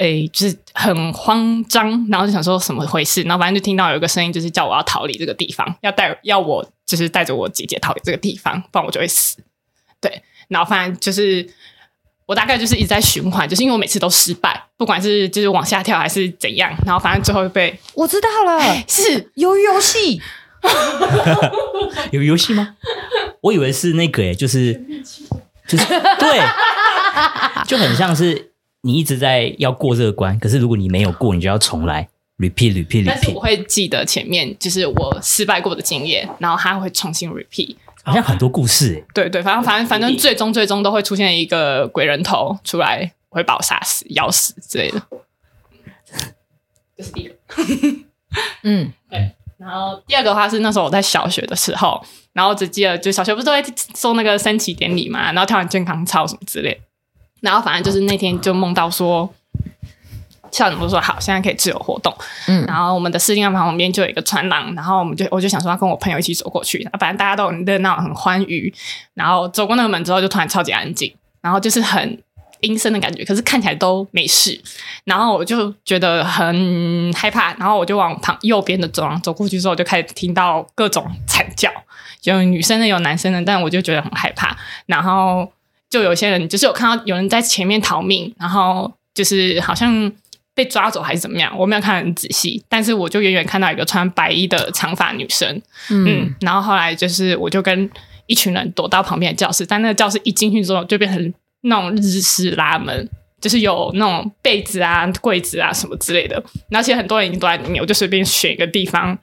[0.00, 9.36] 哎，就是很慌张，然后就想说什么回事，然后反正就听到有一个声音，就是叫我要逃离这个地方，要带要我就是带着我姐姐逃离这个地方，不然我就会死。
[10.00, 11.46] 对，然后反正就是
[12.24, 20.22] 我大概就是一直在循环，就是因为我每次都失败，不管是就是往下跳还是怎样，然后反正最后被我知道了，是鱿鱼游戏，
[22.10, 22.76] 有游戏吗？
[23.42, 24.72] 我以为是那个，哎，就是
[25.68, 25.84] 就是
[26.18, 26.40] 对，
[27.66, 28.49] 就很像是。
[28.82, 32.08] 你一直在要过这个关，可是如果你没有过，你就要重来
[32.38, 33.06] ，repeat repeat repeat。
[33.06, 37.76] 但是我会记得前面就是我失败过的经验，然后他会重新 repeat。
[38.02, 39.04] 好像很多故事诶。
[39.12, 45.02] 对对，反正反正反正最终最终都会出现一个鬼人头出来，会把我杀死、咬死之类的。
[46.96, 47.34] 这是第一个。
[48.64, 49.32] 嗯，对。
[49.58, 52.02] 然后第二个的话是那时候我在小学的时候，
[52.32, 53.62] 然后只记得就小学不是都会
[53.92, 56.80] 做那个升旗典礼嘛，然后跳完健康操什么之类的。
[57.40, 59.28] 然后反正就是那天就梦到说，
[60.50, 62.14] 校长都说好，现在可以自由活动。
[62.48, 66.86] 嗯，然后我们的司令台旁边就有一个穿廊，然后我们就我就想说要跟我朋友一起走过去。
[66.98, 68.72] 反正大家都很热闹，很欢愉。
[69.14, 72.20] 然后走过那个门之后，就突然超级安静，然后就是很
[72.60, 74.60] 阴森的感觉，可是看起来都没事。
[75.04, 81.70] 然后我就觉得很害怕，然后我就往旁右边的走廊走过去之后，就开始听到各种惨叫，
[82.24, 84.56] 有女生的，有男生的，但我就觉得很害怕。
[84.86, 85.50] 然后。
[85.90, 90.10] 就有些人就是有看到有人在前面逃命，然后就是好像
[90.54, 95.48] 被抓走还是怎么样，我没有看很仔细，但是我就远远看到一个穿白衣的长发女生，
[95.90, 97.90] 嗯，嗯，然后后来就是我就跟
[98.26, 103.08] 一群人躲到旁边的教室，但那个教室一进去之后就变成那种日式拉门，
[103.40, 109.18] 就是有那种被子啊、柜子啊什么之类的，而且很多人已经躲在里面，我就随便选一个地方，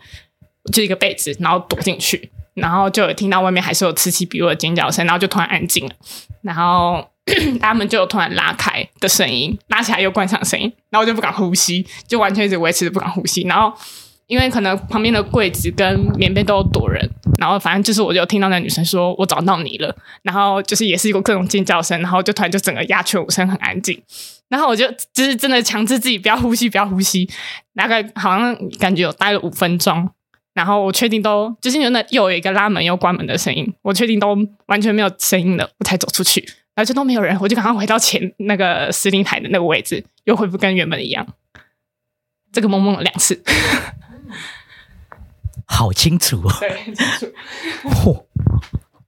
[0.74, 2.30] 就一个被子，然后躲进去。
[2.58, 5.92] 然后就有听到外面还是有此起彼落的尖叫声，然后就突然安静了，
[6.42, 7.08] 然后
[7.62, 13.44] 他们就有突然拉开的声音，拉起来又关上声音，然后我就不敢呼吸，就完全一直维持着不敢呼吸。
[13.44, 13.72] 然后
[14.26, 24.02] 因为可能旁边的柜子跟棉被都有躲人，然后反正就是我就听到那女生说：“我找到你了。”然后就是也是一个各种尖叫声，然后就突然就整个鸦雀无声，很安静。
[24.50, 27.30] 然后我就就是真的强制自己不要呼吸，不要呼吸，
[27.76, 30.10] 大概好像感觉有待了五分钟。
[30.58, 34.36] 然后我确定都就是有那又有一个拉门又关门的声音，我确定都
[34.66, 36.42] 完全没有声音了，我才走出去，
[36.74, 41.28] 然后就都没有人，我就赶快回到前那个司令台的那个位置，又恢复跟原本一样。
[42.52, 43.40] 这个梦梦了两次，
[45.68, 47.28] 好清楚哦，对，清楚。
[47.90, 48.26] 嚯，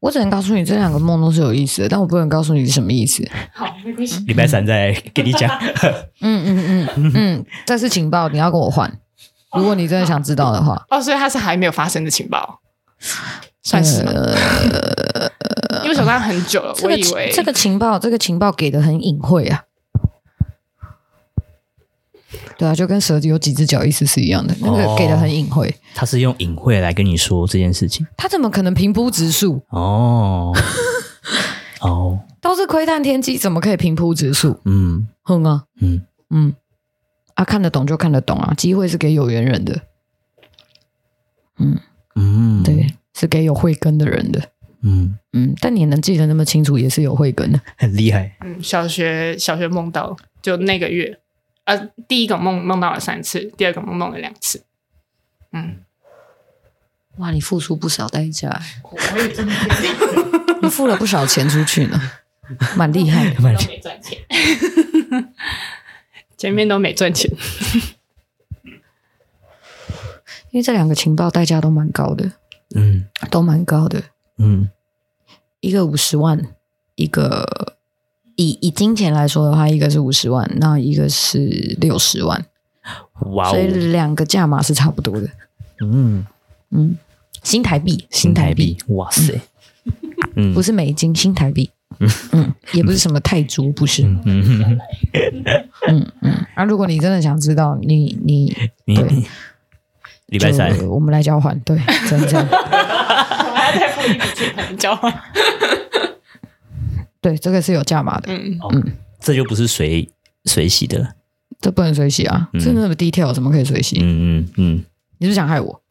[0.02, 3.28] 我只能告诉你这两个梦都是有意思的，但我不能告诉你是什么意思。
[3.52, 4.24] 好，没关系。
[4.28, 5.50] 礼拜三再给你讲。
[6.22, 9.00] 嗯嗯嗯嗯嗯，这是情报，你要跟我换。
[9.58, 10.86] 如果你真的想知道的话。
[10.90, 12.60] 哦，所以它是还没有发生的情报，
[13.64, 14.02] 算是。
[14.02, 15.32] 呃，
[15.84, 19.64] 因为手上很久了，我以为这个情报，这个情报给的很隐晦啊。
[22.58, 25.74] 对啊，就跟蛇有几只脚意思是一样的，那个给的很隐晦。
[25.96, 28.06] 他是用隐晦来跟你说这件事情。
[28.18, 29.64] 他怎么可能平铺直述？
[29.70, 30.54] 哦
[31.80, 34.60] 哦，都是窥探天机，怎么可以平铺直述？
[34.66, 36.54] 嗯，哼啊，嗯嗯，
[37.40, 39.82] 啊，看得懂就看得懂啊，机会是给有缘人的。
[41.58, 41.80] 嗯
[42.16, 44.52] 嗯，对，是给有慧根的人的。
[44.82, 48.36] 嗯嗯，但你能记得那么清楚，也是有慧根的，很厉害。
[48.42, 51.18] 嗯，小学小学梦到就那个月。
[51.64, 54.64] 呃，第一个梦梦到了三次，第二个梦梦了两次。
[55.54, 55.78] 嗯，
[57.20, 58.62] 哇，你付出不少代价，
[60.62, 62.02] 你付了不少钱出去呢，
[62.76, 63.54] 蛮厉害的，蛮。
[63.54, 64.18] 没赚钱，
[66.40, 67.30] 前面都没赚钱，
[70.50, 72.32] 因为这两个情报代价都蛮高的，
[72.74, 74.02] 嗯，都蛮高的，
[74.38, 74.70] 嗯，
[75.60, 76.48] 一个五十万，
[76.96, 77.76] 一个。
[78.42, 82.46] 以以金钱来说的话，一个是五十万，那一个是六十万，
[83.26, 83.54] 哇 Wow！
[83.54, 85.30] 所以两个价码是差不多的。
[85.82, 86.26] 嗯。
[86.70, 86.98] 嗯，
[87.44, 89.42] 新台币，新台币，哇塞！
[90.38, 91.70] 嗯，不是美金，新台币。
[92.00, 92.10] 嗯。
[92.32, 94.04] 嗯，也不是什么泰铢，不是。
[94.04, 94.80] 嗯嗯。
[95.90, 96.12] 嗯
[96.60, 96.62] 嗯。
[96.62, 98.56] 啊，如果你真的想知道，你你
[98.86, 99.26] 你
[100.28, 101.80] 礼拜三我们来交换，对，
[102.10, 102.48] 真的。
[102.52, 105.14] 我还要再付一笔钱才能交换。
[107.22, 108.32] 对，这个是有价码的。
[108.32, 108.84] 嗯嗯，
[109.20, 110.08] 这就不是随
[110.46, 111.10] 随洗的了，
[111.60, 112.50] 这不能随洗啊！
[112.54, 114.00] 这那么低调，怎么可以随洗？
[114.02, 114.84] 嗯嗯嗯，
[115.18, 115.82] 你是想害我？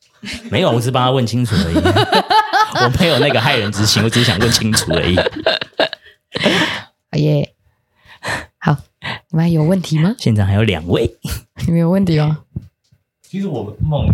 [0.50, 1.76] 没有，我只是帮他问清楚而已。
[2.84, 5.16] 我没有那个害人之心，我只是想问清楚而已。
[7.10, 7.57] 哎耶，好，
[9.30, 10.14] 你们还有问题吗？
[10.18, 11.16] 现场还有两位，
[11.66, 12.44] 你们有问题吗？
[13.22, 14.08] 其实我的梦，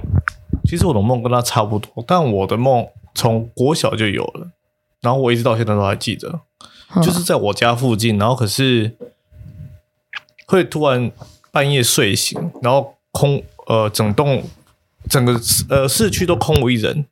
[0.65, 4.51] 其实我的梦跟他差不多，但我的梦从国小就有了，
[5.01, 6.41] 然后我一直到现在都还记得。
[7.03, 8.97] 就是在我家附近，然后可是
[10.47, 11.11] 会突然
[11.51, 14.45] 半夜睡醒，然后空呃整栋
[15.09, 17.07] 整个呃市区都空无一人，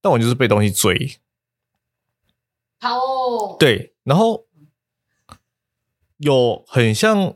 [0.00, 1.16] 但我就是被东西追。
[2.80, 3.56] 好哦。
[3.58, 4.44] 对，然后
[6.18, 7.34] 有很像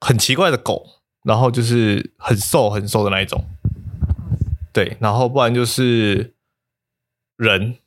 [0.00, 0.86] 很奇怪的狗，
[1.22, 3.44] 然后就是很瘦很瘦的那一种。
[4.72, 6.34] 对，然后不然就是
[7.36, 7.78] 人。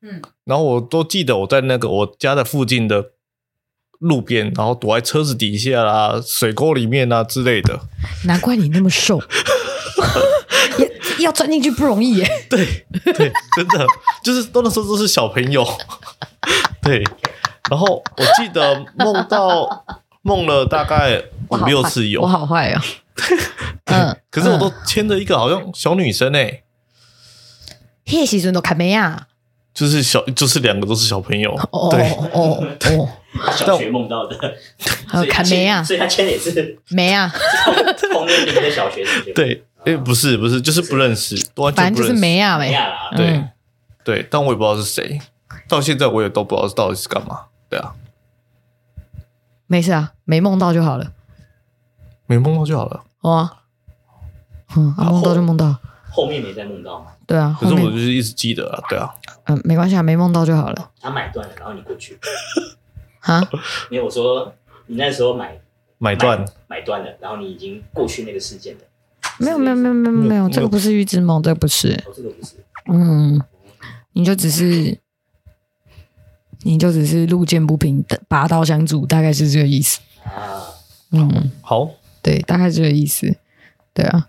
[0.00, 3.12] 嗯，然后我都记得我在那个我家的附近的
[3.98, 7.80] 路边，然后躲在车子底下啦、水沟里面啊之类的。
[8.26, 9.22] 难怪你那么瘦，
[11.20, 12.46] 要钻进去不容易耶。
[12.50, 13.86] 对对，真的
[14.22, 15.66] 就是都那时候都是小朋友。
[16.82, 17.02] 对，
[17.70, 19.84] 然后我记得梦到
[20.22, 22.80] 梦了大概五六次有，我好坏哦。
[23.86, 26.62] 嗯，可是我都牵着一个好像小女生哎。
[28.06, 29.28] 嘿，时阵都卡梅亚？
[29.72, 31.50] 就是小，就是两个都是小朋友，
[31.90, 32.10] 对。
[32.32, 32.62] 哦
[32.92, 33.08] 哦，
[33.56, 34.36] 小学梦到的，
[35.28, 35.82] 卡梅亚？
[35.82, 37.28] 所以他牵的也是梅亚？
[38.12, 39.04] 同年龄的小学
[39.34, 41.36] 对，哎，不是不是，就是不认识，
[41.74, 43.44] 反正就是没亚没啊，对
[44.04, 45.20] 对，但我也不知道是谁，
[45.68, 47.92] 到现在我也都不知道到底是干嘛，对啊，
[49.66, 51.10] 没事啊，没梦到就好了，
[52.26, 53.62] 没梦到就好了，好啊，
[54.76, 55.76] 嗯，啊梦到就梦到。
[56.08, 57.06] 后面没再梦到吗？
[57.26, 59.12] 对啊，可是我就是一直记得啊，对啊，
[59.46, 60.92] 嗯，没关系啊，没梦到就好了。
[61.00, 62.16] 他买断了，然后你过去
[63.22, 63.42] 啊？
[63.90, 64.54] 因为我说
[64.86, 65.58] 你那时候买
[65.98, 68.80] 买断买断了，然后你已经过去那个事件了。
[69.38, 72.54] 没有没有没有没有没有，这个不是预知梦，这个不是，这个不是。
[72.86, 73.42] 嗯，
[74.12, 74.96] 你就只是
[76.64, 80.00] 你就只是路见不平拔刀相助，大概是这个意思。
[80.24, 80.74] 啊。
[81.12, 81.88] 嗯，好，
[82.20, 83.36] 对，大概是这个意思，
[83.92, 84.26] 对啊。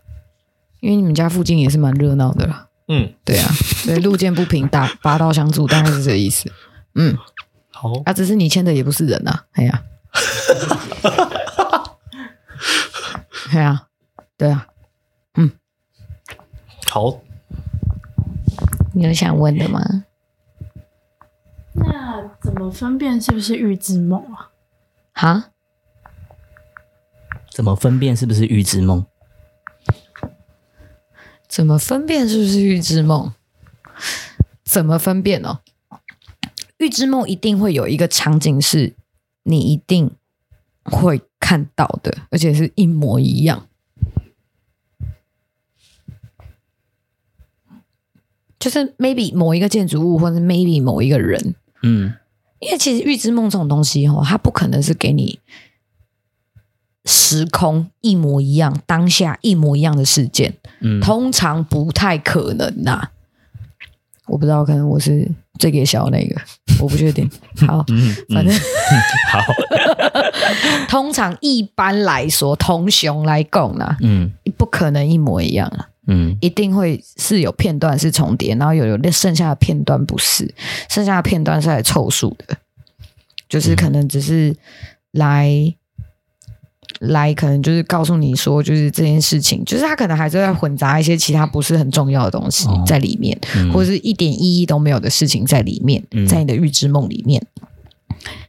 [0.82, 3.52] 因为你们家附近也是蛮热闹的啦，嗯，对啊，
[3.84, 6.52] 所以路见不平打拔刀相助，大概是这个意思，
[6.94, 7.18] 嗯，
[7.72, 9.82] 好，啊，只是你牵的也不是人呐，哎呀，
[13.52, 13.88] 对啊，
[14.38, 14.68] 对啊，
[15.38, 15.50] 嗯，
[16.88, 17.20] 好，
[18.94, 19.82] 你有想问的吗？
[21.88, 24.52] 那怎么分辨是不是预知梦啊？
[25.14, 25.52] 哈？
[27.52, 29.06] 怎么分辨是不是预知梦？
[31.48, 33.34] 怎么分辨是不是预知梦？
[34.64, 35.62] 怎么分辨呢？
[36.78, 38.94] 预知梦一定会有一个场景是
[39.44, 40.12] 你一定
[40.84, 43.68] 会看到的，而且是一模一样。
[48.60, 51.56] 就是 maybe 某一个建筑物，或者 maybe 某一个人，
[51.86, 52.14] 嗯，
[52.60, 55.40] 因为其实预知梦这种东西哦，它不可能是给你
[57.06, 63.12] 时空一模一样、当下一模一样的事件，嗯，通常不太可能呐、啊。
[64.28, 65.30] 我不知道，可能我是
[65.60, 66.36] 最给小那个，
[66.82, 67.30] 我不确定。
[67.68, 68.60] 好，嗯、反正、嗯、
[69.32, 69.40] 好。
[70.90, 75.90] 通常一般来说，同熊来讲呢，嗯，不可能一模一样啊。
[76.08, 80.54] 嗯，一定会是有片段是重叠，然后有有剩下的片段不是，
[80.90, 82.58] 剩下的片段是来凑数的，
[83.50, 84.56] 就是可能只是
[85.12, 85.50] 来、
[87.00, 97.68] 嗯、来，可能就是告诉你说，就是这件事情，就是他可能还是在混杂一些其他不是很重要的东西在里面，哦嗯、或者是一点意义都没有的事情在里面，在你的预知梦里面，嗯、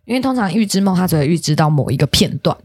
[0.05, 2.57] 因为通常预知梦它只会预知到某一个片段，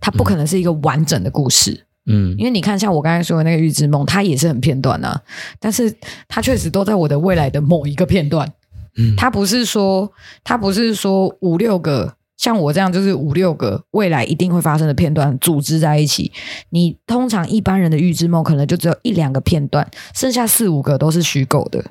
[0.00, 1.84] 它不可能是一个完整的故事。
[2.10, 5.22] 嗯，因为你看，像我刚才说的那个预知梦，它也是很片段啊，
[5.60, 5.94] 但是
[6.26, 8.50] 它确实都在我的未来的某一个片段。
[8.96, 10.10] 嗯，它不是说，
[10.42, 16.32] 它不是说五六个像我这样，就是五六个未来一定会发生的片段组织在一起。
[16.70, 21.84] 你通常一般人的预知梦可能就只有一两个片段，剩下四五个都是虚构的。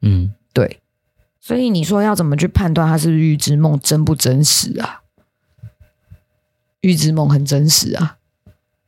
[0.00, 0.80] 嗯，对。
[1.38, 5.02] 所以你说要怎么去判断它是预知梦真不真实啊？
[6.80, 8.16] 预知梦很真实啊。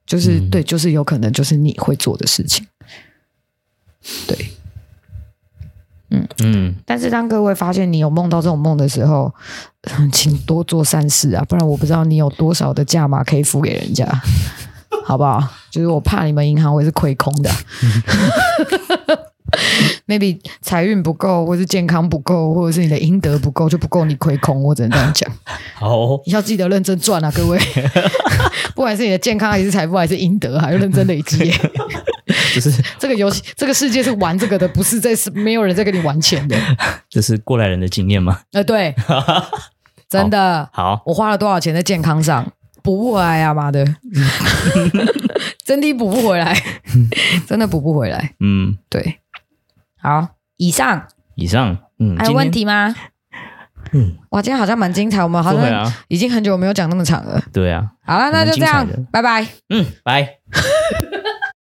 [0.07, 2.65] 就是对，就是有可能就是你会做的事情，
[4.27, 4.53] 对，
[6.11, 6.75] 嗯嗯。
[6.87, 9.35] 但是当各位发现你有梦到这种梦的时候，
[10.13, 14.07] 请多做善事啊，不然我不知道你有多少的价码可以付给人家，
[15.05, 15.43] 好不好？
[15.71, 17.51] 就是我怕你们银行会是亏空的。
[20.07, 24.63] maybe 财运不够，或是健康不够，或者是你的阴德不够，就不够你亏空。
[24.63, 25.31] 我只能这样讲。
[25.75, 27.59] 好、哦，你要记得认真赚啊，各位。
[28.75, 31.51] 不管是你的健康，还是财富，还是阴德，还要认真累积。
[32.55, 36.57] 就是这个游戏，这个世界是玩这个的，不是在是没有人在跟你玩钱的。
[37.09, 38.41] 这是过来人的经验吗？
[38.53, 38.95] 呃，对，
[40.09, 40.69] 真的。
[40.73, 42.53] 好，我花了多少钱在健康上，
[42.83, 43.87] 补不回来呀、啊，妈的，
[45.65, 46.63] 真的补不回来，
[47.47, 48.35] 真的补不回来。
[48.41, 49.21] 嗯，对。
[50.07, 52.95] 好，以上，以上，嗯，还有问题吗？
[53.91, 57.43] 嗯，哇，今天好像蛮精彩，我们好像已经很久没有讲那么长了。
[57.53, 59.45] 对啊，好了，那就这样，拜拜。
[59.69, 60.39] 嗯，拜。